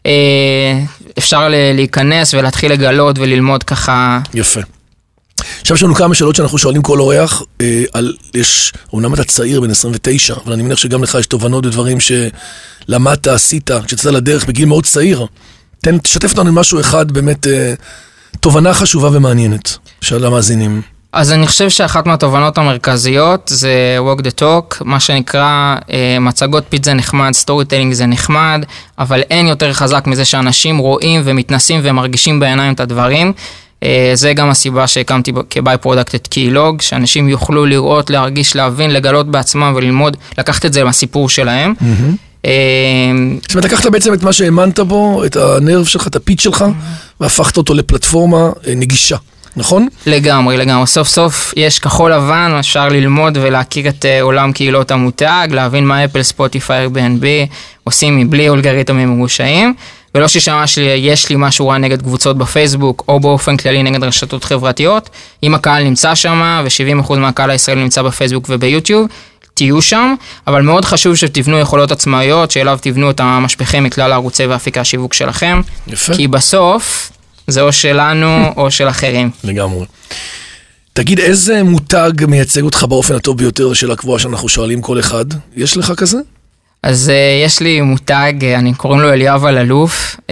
אה, 0.06 0.12
אפשר 1.18 1.50
להיכנס 1.74 2.34
ולהתחיל 2.34 2.72
לגלות 2.72 3.20
וללמוד 3.20 3.64
ככה 3.64 4.20
יפה. 4.34 4.62
עכשיו 5.62 5.76
יש 5.76 5.84
לנו 5.84 5.96
כמה 5.96 6.16
שאלות 6.16 6.36
שאנחנו 6.36 6.58
שואלים 6.58 6.82
כל 6.82 7.00
אורח, 7.00 7.44
אה, 7.62 7.84
על, 7.94 8.14
יש, 8.34 8.74
אומנם 8.94 9.14
אתה 9.14 9.24
צעיר, 9.24 9.62
בן 9.62 9.72
29, 9.72 10.36
אבל 10.46 10.54
אני 10.54 10.64
מניח 10.64 10.78
שגם 10.78 11.04
לך 11.04 11.18
יש 11.20 11.28
תובנות 11.28 11.66
ודברים 11.66 11.98
שלמדת, 12.00 13.28
עשית, 13.28 13.70
כשיצאת 13.86 14.14
לדרך 14.14 14.46
בגיל 14.46 14.66
מאוד 14.66 14.86
צעיר. 14.86 15.26
תן, 15.82 15.98
תשתף 15.98 16.32
אותנו 16.32 16.50
עם 16.50 16.56
משהו 16.56 16.80
אחד 16.80 17.12
באמת, 17.12 17.48
אה, 17.48 17.74
תובנה 18.40 18.74
חשובה 18.74 19.10
ומעניינת 19.14 19.78
של 20.02 20.26
המאזינים. 20.26 20.82
אז 21.14 21.32
אני 21.32 21.48
חושב 21.48 21.70
שאחת 21.70 22.06
מהתובנות 22.06 22.58
המרכזיות 22.58 23.52
זה 23.54 23.98
walk 24.00 24.22
the 24.22 24.42
talk, 24.42 24.76
מה 24.82 25.00
שנקרא 25.00 25.76
אה, 25.92 26.18
מצגות 26.20 26.64
pitch 26.70 26.86
זה 26.86 26.94
נחמד, 26.94 27.32
storytelling 27.34 27.94
זה 27.94 28.06
נחמד, 28.06 28.66
אבל 29.00 29.22
אין 29.22 29.48
יותר 29.48 29.74
חזק 29.74 30.08
מזה 30.08 30.26
שאנשים 30.26 30.78
רואים 30.78 31.22
ומתנסים 31.26 31.80
ומרגישים 31.84 32.40
בעיניים 32.40 32.74
את 32.74 32.80
הדברים. 32.80 33.34
אה, 33.84 34.12
זה 34.14 34.34
גם 34.34 34.50
הסיבה 34.50 34.88
שהקמתי 34.88 35.32
כ 35.50 35.78
by-product 35.78 36.16
את 36.16 36.28
קהילוג, 36.28 36.82
שאנשים 36.82 37.30
יוכלו 37.30 37.66
לראות, 37.66 38.10
להרגיש, 38.10 38.56
להבין, 38.56 38.92
לגלות 38.92 39.32
בעצמם 39.32 39.74
וללמוד, 39.76 40.18
לקחת 40.38 40.66
את 40.66 40.74
זה 40.74 40.84
מהסיפור 40.84 41.30
שלהם. 41.30 41.74
אה, 42.46 42.52
זאת 43.42 43.54
אומרת, 43.56 43.66
לקחת 43.66 43.86
בעצם 43.86 44.14
את 44.14 44.24
מה 44.24 44.34
שהאמנת 44.34 44.80
בו, 44.80 45.26
את 45.26 45.36
הנרטיב 45.36 45.86
שלך, 45.86 46.08
את 46.08 46.16
ה 46.16 46.20
pitch 46.20 46.42
שלך, 46.42 46.66
והפכת 47.20 47.58
אותו 47.58 47.74
לפלטפורמה 47.74 48.50
נגישה, 48.76 49.18
נכון? 49.56 49.88
לגמרי, 50.06 50.58
לגמרי. 50.58 50.88
סוף 50.88 51.08
סוף 51.08 51.54
יש 51.56 51.80
כחול 51.80 52.14
לבן, 52.14 52.56
אפשר 52.60 52.90
ללמוד 52.90 53.38
ולהכיר 53.42 53.90
את 53.90 54.06
אה, 54.06 54.22
עולם 54.22 54.52
קהילות 54.52 54.92
המותג, 54.92 55.48
להבין 55.52 55.86
מה 55.86 56.06
אפל, 56.06 56.24
ספוטיפיי, 56.24 56.88
Airbnb 56.88 57.26
עושים 57.84 58.18
מבלי 58.18 58.50
אולגריתמים 58.50 59.16
מרושעים. 59.18 59.74
ולא 60.16 60.28
ששמע 60.28 60.68
שיש 60.68 61.30
לי 61.30 61.36
משהו 61.40 61.68
רע 61.68 61.78
נגד 61.78 62.02
קבוצות 62.02 62.38
בפייסבוק, 62.38 63.04
או 63.08 63.20
באופן 63.20 63.58
כללי 63.58 63.84
נגד 63.84 64.04
רשתות 64.04 64.44
חברתיות. 64.44 65.10
אם 65.44 65.56
הקהל 65.56 65.84
נמצא 65.84 66.16
שם, 66.16 66.62
ו-70% 66.64 67.14
מהקהל 67.16 67.50
הישראלי 67.50 67.84
נמצא 67.84 68.02
בפייסבוק 68.02 68.46
וביוטיוב, 68.50 69.08
תהיו 69.54 69.82
שם, 69.82 70.16
אבל 70.48 70.62
מאוד 70.62 70.86
חשוב 70.86 71.16
שתבנו 71.16 71.60
יכולות 71.60 71.92
עצמאיות, 71.92 72.52
שאליו 72.52 72.80
תבנו 72.82 73.10
את 73.10 73.20
המשפחי 73.20 73.80
מכלל 73.80 74.12
הערוצי 74.12 74.46
ואפיקי 74.46 74.80
השיווק 74.80 75.14
שלכם. 75.14 75.62
יפה. 75.88 76.14
כי 76.14 76.28
בסוף, 76.28 77.12
זה 77.52 77.62
או 77.62 77.72
שלנו 77.72 78.54
או 78.58 78.72
של 78.72 78.90
אחרים. 78.90 79.30
לגמרי. 79.44 79.86
תגיד, 80.94 81.20
איזה 81.20 81.64
מותג 81.64 82.12
מייצג 82.28 82.62
אותך 82.62 82.84
באופן 82.84 83.16
הטוב 83.16 83.38
ביותר? 83.38 83.74
שאלה 83.74 83.96
קבועה 83.96 84.20
שאנחנו 84.20 84.50
שואלים 84.50 84.82
כל 84.82 85.00
אחד. 85.00 85.26
יש 85.56 85.78
לך 85.78 85.94
כזה? 85.98 86.18
אז 86.84 87.10
uh, 87.10 87.46
יש 87.46 87.60
לי 87.60 87.82
מותג, 87.82 88.34
uh, 88.40 88.60
אני 88.60 88.74
קוראים 88.74 89.02
לו 89.02 89.14
אליאב 89.14 89.46
אלאלוף, 89.46 90.16
uh, 90.16 90.32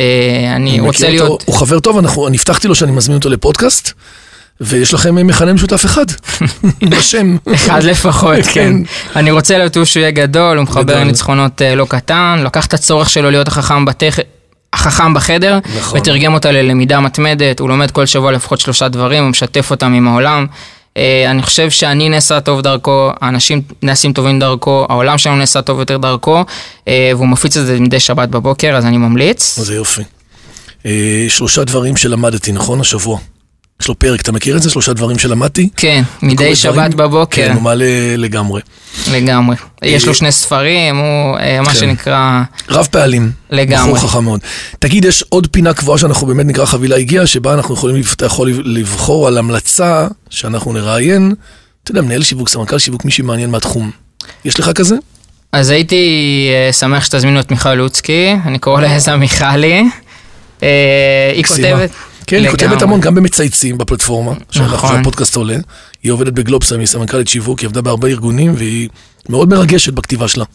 אני 0.55 0.71
מכיר 0.71 0.84
רוצה 0.84 1.05
אותו, 1.05 1.23
להיות... 1.23 1.43
הוא 1.45 1.55
חבר 1.55 1.79
טוב, 1.79 1.97
אנחנו, 1.97 2.27
אני 2.27 2.38
הבטחתי 2.38 2.67
לו 2.67 2.75
שאני 2.75 2.91
מזמין 2.91 3.17
אותו 3.17 3.29
לפודקאסט, 3.29 3.91
ויש 4.62 4.93
לכם 4.93 5.17
אה, 5.17 5.23
מכנה 5.23 5.53
משותף 5.53 5.86
אחד, 5.86 6.05
השם. 6.97 7.38
אחד 7.55 7.84
לפחות, 7.84 8.45
כן. 8.53 8.73
אני 9.15 9.32
רוצה 9.32 9.58
להיות 9.58 9.77
הוא 9.77 9.86
שהוא 9.86 10.01
יהיה 10.01 10.12
גדול, 10.12 10.58
הוא 10.58 10.63
מחבר. 10.63 11.03
ניצחונות 11.03 11.62
אה, 11.62 11.75
לא 11.75 11.86
קטן, 11.89 12.41
לקח 12.45 12.65
את 12.65 12.73
הצורך 12.73 13.10
שלו 13.10 13.29
להיות 13.32 13.47
החכם 13.47 13.86
בתך... 13.86 14.19
החכם 14.73 15.13
בחדר, 15.13 15.60
נכון. 15.77 15.99
ותרגם 15.99 16.34
אותה 16.34 16.51
ללמידה 16.51 16.99
מתמדת, 16.99 17.60
הוא 17.60 17.69
לומד 17.69 17.91
כל 17.91 18.05
שבוע 18.05 18.32
לפחות 18.32 18.60
שלושה 18.60 18.88
דברים, 18.88 19.23
הוא 19.23 19.29
משתף 19.29 19.71
אותם 19.71 19.93
עם 19.93 20.08
העולם. 20.08 20.45
אה, 20.97 21.32
אני 21.32 21.41
חושב 21.41 21.69
שאני 21.69 22.10
נעשה 22.10 22.39
טוב 22.39 22.62
דרכו, 22.62 23.12
האנשים 23.21 23.62
נעשים 23.82 24.13
טובים 24.13 24.39
דרכו, 24.39 24.86
העולם 24.89 25.17
שלנו 25.17 25.36
נעשה 25.36 25.62
טוב 25.62 25.79
יותר 25.79 25.97
דרכו, 25.97 26.45
אה, 26.88 27.12
והוא 27.15 27.27
מפיץ 27.27 27.58
את 27.58 27.65
זה 27.65 27.79
מדי 27.79 27.99
שבת 27.99 28.29
בבוקר, 28.29 28.75
אז 28.75 28.86
אני 28.86 28.97
ממליץ. 28.97 29.60
זה 29.60 29.75
יופי. 29.75 30.01
אה, 30.86 31.25
שלושה 31.29 31.63
דברים 31.63 31.97
שלמדתי, 31.97 32.51
נכון? 32.51 32.82
השבוע. 32.82 33.19
יש 33.81 33.87
לו 33.87 33.99
פרק, 33.99 34.21
אתה 34.21 34.31
מכיר 34.31 34.57
את 34.57 34.61
זה? 34.61 34.69
שלושה 34.69 34.93
דברים 34.93 35.19
שלמדתי? 35.19 35.69
כן, 35.77 36.03
מדי 36.21 36.55
שבת 36.55 36.73
דברים? 36.73 36.91
בבוקר, 36.97 37.45
כן, 37.45 37.53
הוא 37.53 37.61
מעלה 37.61 37.85
לגמרי. 38.17 38.61
לגמרי. 39.11 39.55
יש 39.81 40.07
לו 40.07 40.13
שני 40.13 40.31
ספרים, 40.31 40.97
הוא 40.97 41.37
אה, 41.37 41.61
מה 41.61 41.69
כן. 41.69 41.79
שנקרא... 41.79 42.41
רב 42.69 42.87
פעלים. 42.91 43.31
לגמרי. 43.49 43.93
בחור 43.93 44.09
חכם 44.09 44.23
מאוד. 44.23 44.39
תגיד, 44.79 45.05
יש 45.05 45.23
עוד 45.29 45.47
פינה 45.51 45.73
קבועה 45.73 45.97
שאנחנו 45.97 46.27
באמת 46.27 46.45
נקרא 46.45 46.65
חבילה 46.65 46.95
הגיעה, 46.95 47.27
שבה 47.27 47.53
אנחנו 47.53 47.73
יכולים, 47.73 48.01
יכול 48.25 48.51
לבחור 48.63 49.27
על 49.27 49.37
המלצה 49.37 50.07
שאנחנו 50.29 50.73
נראיין, 50.73 51.33
אתה 51.83 51.91
יודע, 51.91 52.01
מנהל 52.01 52.23
שיווק, 52.23 52.49
סמנכ"ל 52.49 52.79
שיווק, 52.79 53.05
מי 53.05 53.11
שמעניין 53.11 53.49
מהתחום. 53.49 53.91
יש 54.45 54.59
לך 54.59 54.71
כזה? 54.75 54.95
אז 55.51 55.69
הייתי 55.69 56.05
אה, 56.53 56.73
שמח 56.73 57.05
שתזמינו 57.05 57.39
את 57.39 57.51
מיכל 57.51 57.73
לוצקי, 57.73 58.35
אני 58.45 58.59
קורא 58.59 58.81
לה 58.81 58.95
עזה 58.95 59.15
מיכלי. 59.15 59.83
אה, 60.63 61.31
היא. 61.35 61.43
כותבת... 61.43 61.89
כן, 62.29 62.43
היא. 62.43 62.51
כותבת 62.51 62.81
המון, 62.81 63.01
גם 63.01 63.15
במצייצים 63.15 63.77
בפלטפורמה, 63.77 64.31
נכון. 64.55 64.97
שהפודקאסט 64.97 65.35
עולה. 65.35 65.57
היא 66.03 66.11
עובדת 66.11 66.33
בגלובסם, 66.33 66.79
היא 66.79 66.87
סמנכ"לית 66.87 67.27
שיווק, 67.27 67.59
היא 67.59 67.67
עבדה 67.67 67.81
בהרבה 67.81 68.07
ארגונים, 68.07 68.53
והיא 68.57 68.89
מאוד 69.29 69.49
מרגשת 69.49 69.93
בכתיבה 69.93 70.27
שלה. 70.27 70.45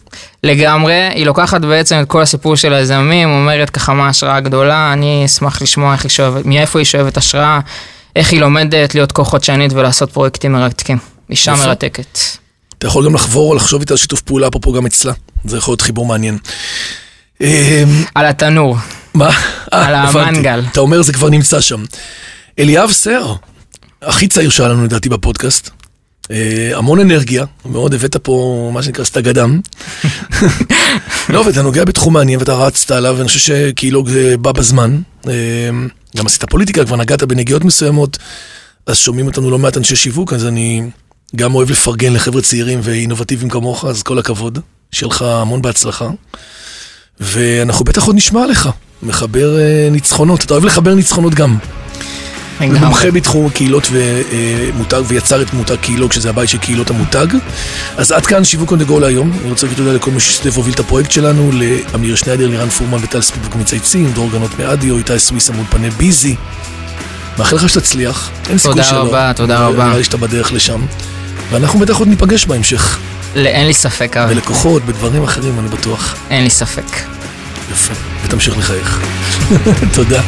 לגמרי, 0.43 0.93
היא 0.93 1.25
לוקחת 1.25 1.61
בעצם 1.61 1.99
את 2.01 2.07
כל 2.07 2.21
הסיפור 2.21 2.55
של 2.55 2.73
היזמים, 2.73 3.29
אומרת 3.29 3.69
ככה 3.69 3.93
מה 3.93 4.07
ההשראה 4.07 4.35
הגדולה, 4.35 4.93
אני 4.93 5.23
אשמח 5.25 5.61
לשמוע 5.61 5.93
איך 5.93 6.03
היא 6.03 6.09
שואבת, 6.09 6.45
מאיפה 6.45 6.79
היא 6.79 6.85
שואבת 6.85 7.17
השראה, 7.17 7.59
איך 8.15 8.31
היא 8.31 8.41
לומדת 8.41 8.95
להיות 8.95 9.11
כה 9.11 9.23
חודשנית 9.23 9.73
ולעשות 9.73 10.11
פרויקטים 10.11 10.51
מרתקים. 10.51 10.97
אישה 11.29 11.51
יפה. 11.51 11.65
מרתקת. 11.65 12.19
אתה 12.77 12.87
יכול 12.87 13.05
גם 13.05 13.15
לחבור, 13.15 13.55
לחשוב 13.55 13.81
איתה 13.81 13.93
על 13.93 13.97
שיתוף 13.97 14.21
פעולה, 14.21 14.47
אפרופו 14.47 14.73
גם 14.73 14.85
אצלה. 14.85 15.13
זה 15.45 15.57
יכול 15.57 15.71
להיות 15.71 15.81
חיבור 15.81 16.05
מעניין. 16.05 16.37
אמ, 17.41 17.47
על 18.15 18.25
התנור. 18.25 18.77
מה? 19.15 19.29
אה, 19.73 19.87
על. 19.87 19.95
המנגל. 19.95 20.63
אתה 20.71 20.79
אומר 20.79 21.01
זה 21.01 21.13
כבר 21.13 21.29
נמצא 21.29 21.61
שם. 21.61 21.83
אליאב 22.59 22.91
סר, 22.91 23.33
הכי 24.01 24.27
צעיר 24.27 24.49
שלנו 24.49 24.83
לדעתי 24.83 25.09
בפודקאסט. 25.09 25.69
אה, 26.31 26.71
המון 26.77 26.99
אנרגיה, 26.99 27.45
מאוד 27.65 27.93
הבאת 27.93 28.15
פה 28.15 28.69
מה 28.73 28.83
שנקרא 28.83 29.05
סטג 29.05 29.27
אדם. 29.27 29.59
לא, 31.29 31.39
ואתה 31.39 31.61
נוגע 31.61 31.85
בתחום 31.85 32.13
מעניין 32.13 32.39
ואתה 32.39 32.53
רצת 32.53 32.91
עליו, 32.91 33.15
ואני 33.17 33.27
חושב 33.27 33.39
שכאילו 33.39 34.03
זה 34.07 34.37
בא 34.37 34.51
בזמן. 34.51 35.01
אה, 35.27 35.33
גם 36.17 36.25
עשית 36.25 36.43
פוליטיקה, 36.43 36.85
כבר 36.85 36.95
נגעת 36.95 37.23
בנגיעות 37.23 37.63
מסוימות, 37.63 38.17
אז 38.85 38.97
שומעים 38.97 39.25
אותנו 39.27 39.51
לא 39.51 39.59
מעט 39.59 39.77
אנשי 39.77 39.95
שיווק, 39.95 40.33
אז 40.33 40.45
אני 40.45 40.81
גם 41.35 41.55
אוהב 41.55 41.71
לפרגן 41.71 42.13
לחבר'ה 42.13 42.41
צעירים 42.41 42.79
ואינובטיביים 42.83 43.49
כמוך, 43.49 43.85
אז 43.85 44.03
כל 44.03 44.19
הכבוד, 44.19 44.59
שיהיה 44.91 45.09
לך 45.09 45.21
המון 45.21 45.61
בהצלחה. 45.61 46.09
ואנחנו 47.19 47.85
בטח 47.85 48.03
עוד 48.03 48.15
נשמע 48.15 48.43
עליך, 48.43 48.69
מחבר 49.03 49.59
אה, 49.59 49.87
ניצחונות, 49.91 50.43
אתה 50.43 50.53
אוהב 50.53 50.65
לחבר 50.65 50.95
ניצחונות 50.95 51.33
גם. 51.33 51.57
מומחה 52.61 53.11
בתחום 53.11 53.49
קהילות 53.49 53.87
ומותג, 53.91 55.01
ויצר 55.07 55.41
את 55.41 55.53
מותג 55.53 55.75
קהילות, 55.75 56.11
שזה 56.11 56.29
הבית 56.29 56.49
של 56.49 56.57
קהילות 56.57 56.89
המותג. 56.89 57.27
אז 57.97 58.11
עד 58.11 58.25
כאן 58.25 58.43
שיווק 58.43 58.71
on 58.71 58.75
the 58.75 58.89
go 58.89 58.99
להיום. 58.99 59.31
אני 59.41 59.49
רוצה 59.49 59.65
להגיד 59.65 59.77
תודה 59.77 59.93
לכל 59.93 60.11
מי 60.11 60.19
שהשתתף 60.19 60.53
והוביל 60.53 60.73
את 60.73 60.79
הפרויקט 60.79 61.11
שלנו, 61.11 61.51
לאמיר 61.53 62.15
שניידר, 62.15 62.47
לירן 62.47 62.69
פורמן 62.69 62.97
וטל 63.03 63.21
ספיבוק 63.21 63.55
מצייצים, 63.55 64.11
דרור 64.11 64.29
גנות 64.31 64.59
מאדיו, 64.59 64.97
איתי 64.97 65.19
סוויסה 65.19 65.53
מאולפני 65.53 65.89
ביזי. 65.89 66.35
מאחל 67.37 67.55
לך 67.55 67.69
שתצליח, 67.69 68.29
אין 68.49 68.57
סיכוי 68.57 68.71
תודה 68.73 68.83
שלא. 68.83 68.97
רבה, 68.97 69.31
תודה 69.35 69.55
נראה 69.55 69.67
רבה. 69.67 69.97
לי 69.97 70.03
שאתה 70.03 70.17
בדרך 70.17 70.53
לשם. 70.53 70.81
ואנחנו 71.51 71.79
בטח 71.79 71.95
עוד 71.97 72.07
ניפגש 72.07 72.45
בהמשך, 72.45 72.99
אין 73.35 73.67
לי 73.67 73.73
ספק, 73.73 74.17
אבל 74.17 74.33
בלקוחות, 74.33 74.85
בדברים 74.85 75.23
אחרים, 75.23 75.59
אני 75.59 75.67
בטוח. 75.67 76.15
אין 76.29 76.43
לי 76.43 76.49
ספק. 76.49 76.85
יפה, 77.71 77.93
ותמשיך 78.25 78.57
לחייך. 78.57 79.01
תודה. 79.95 80.21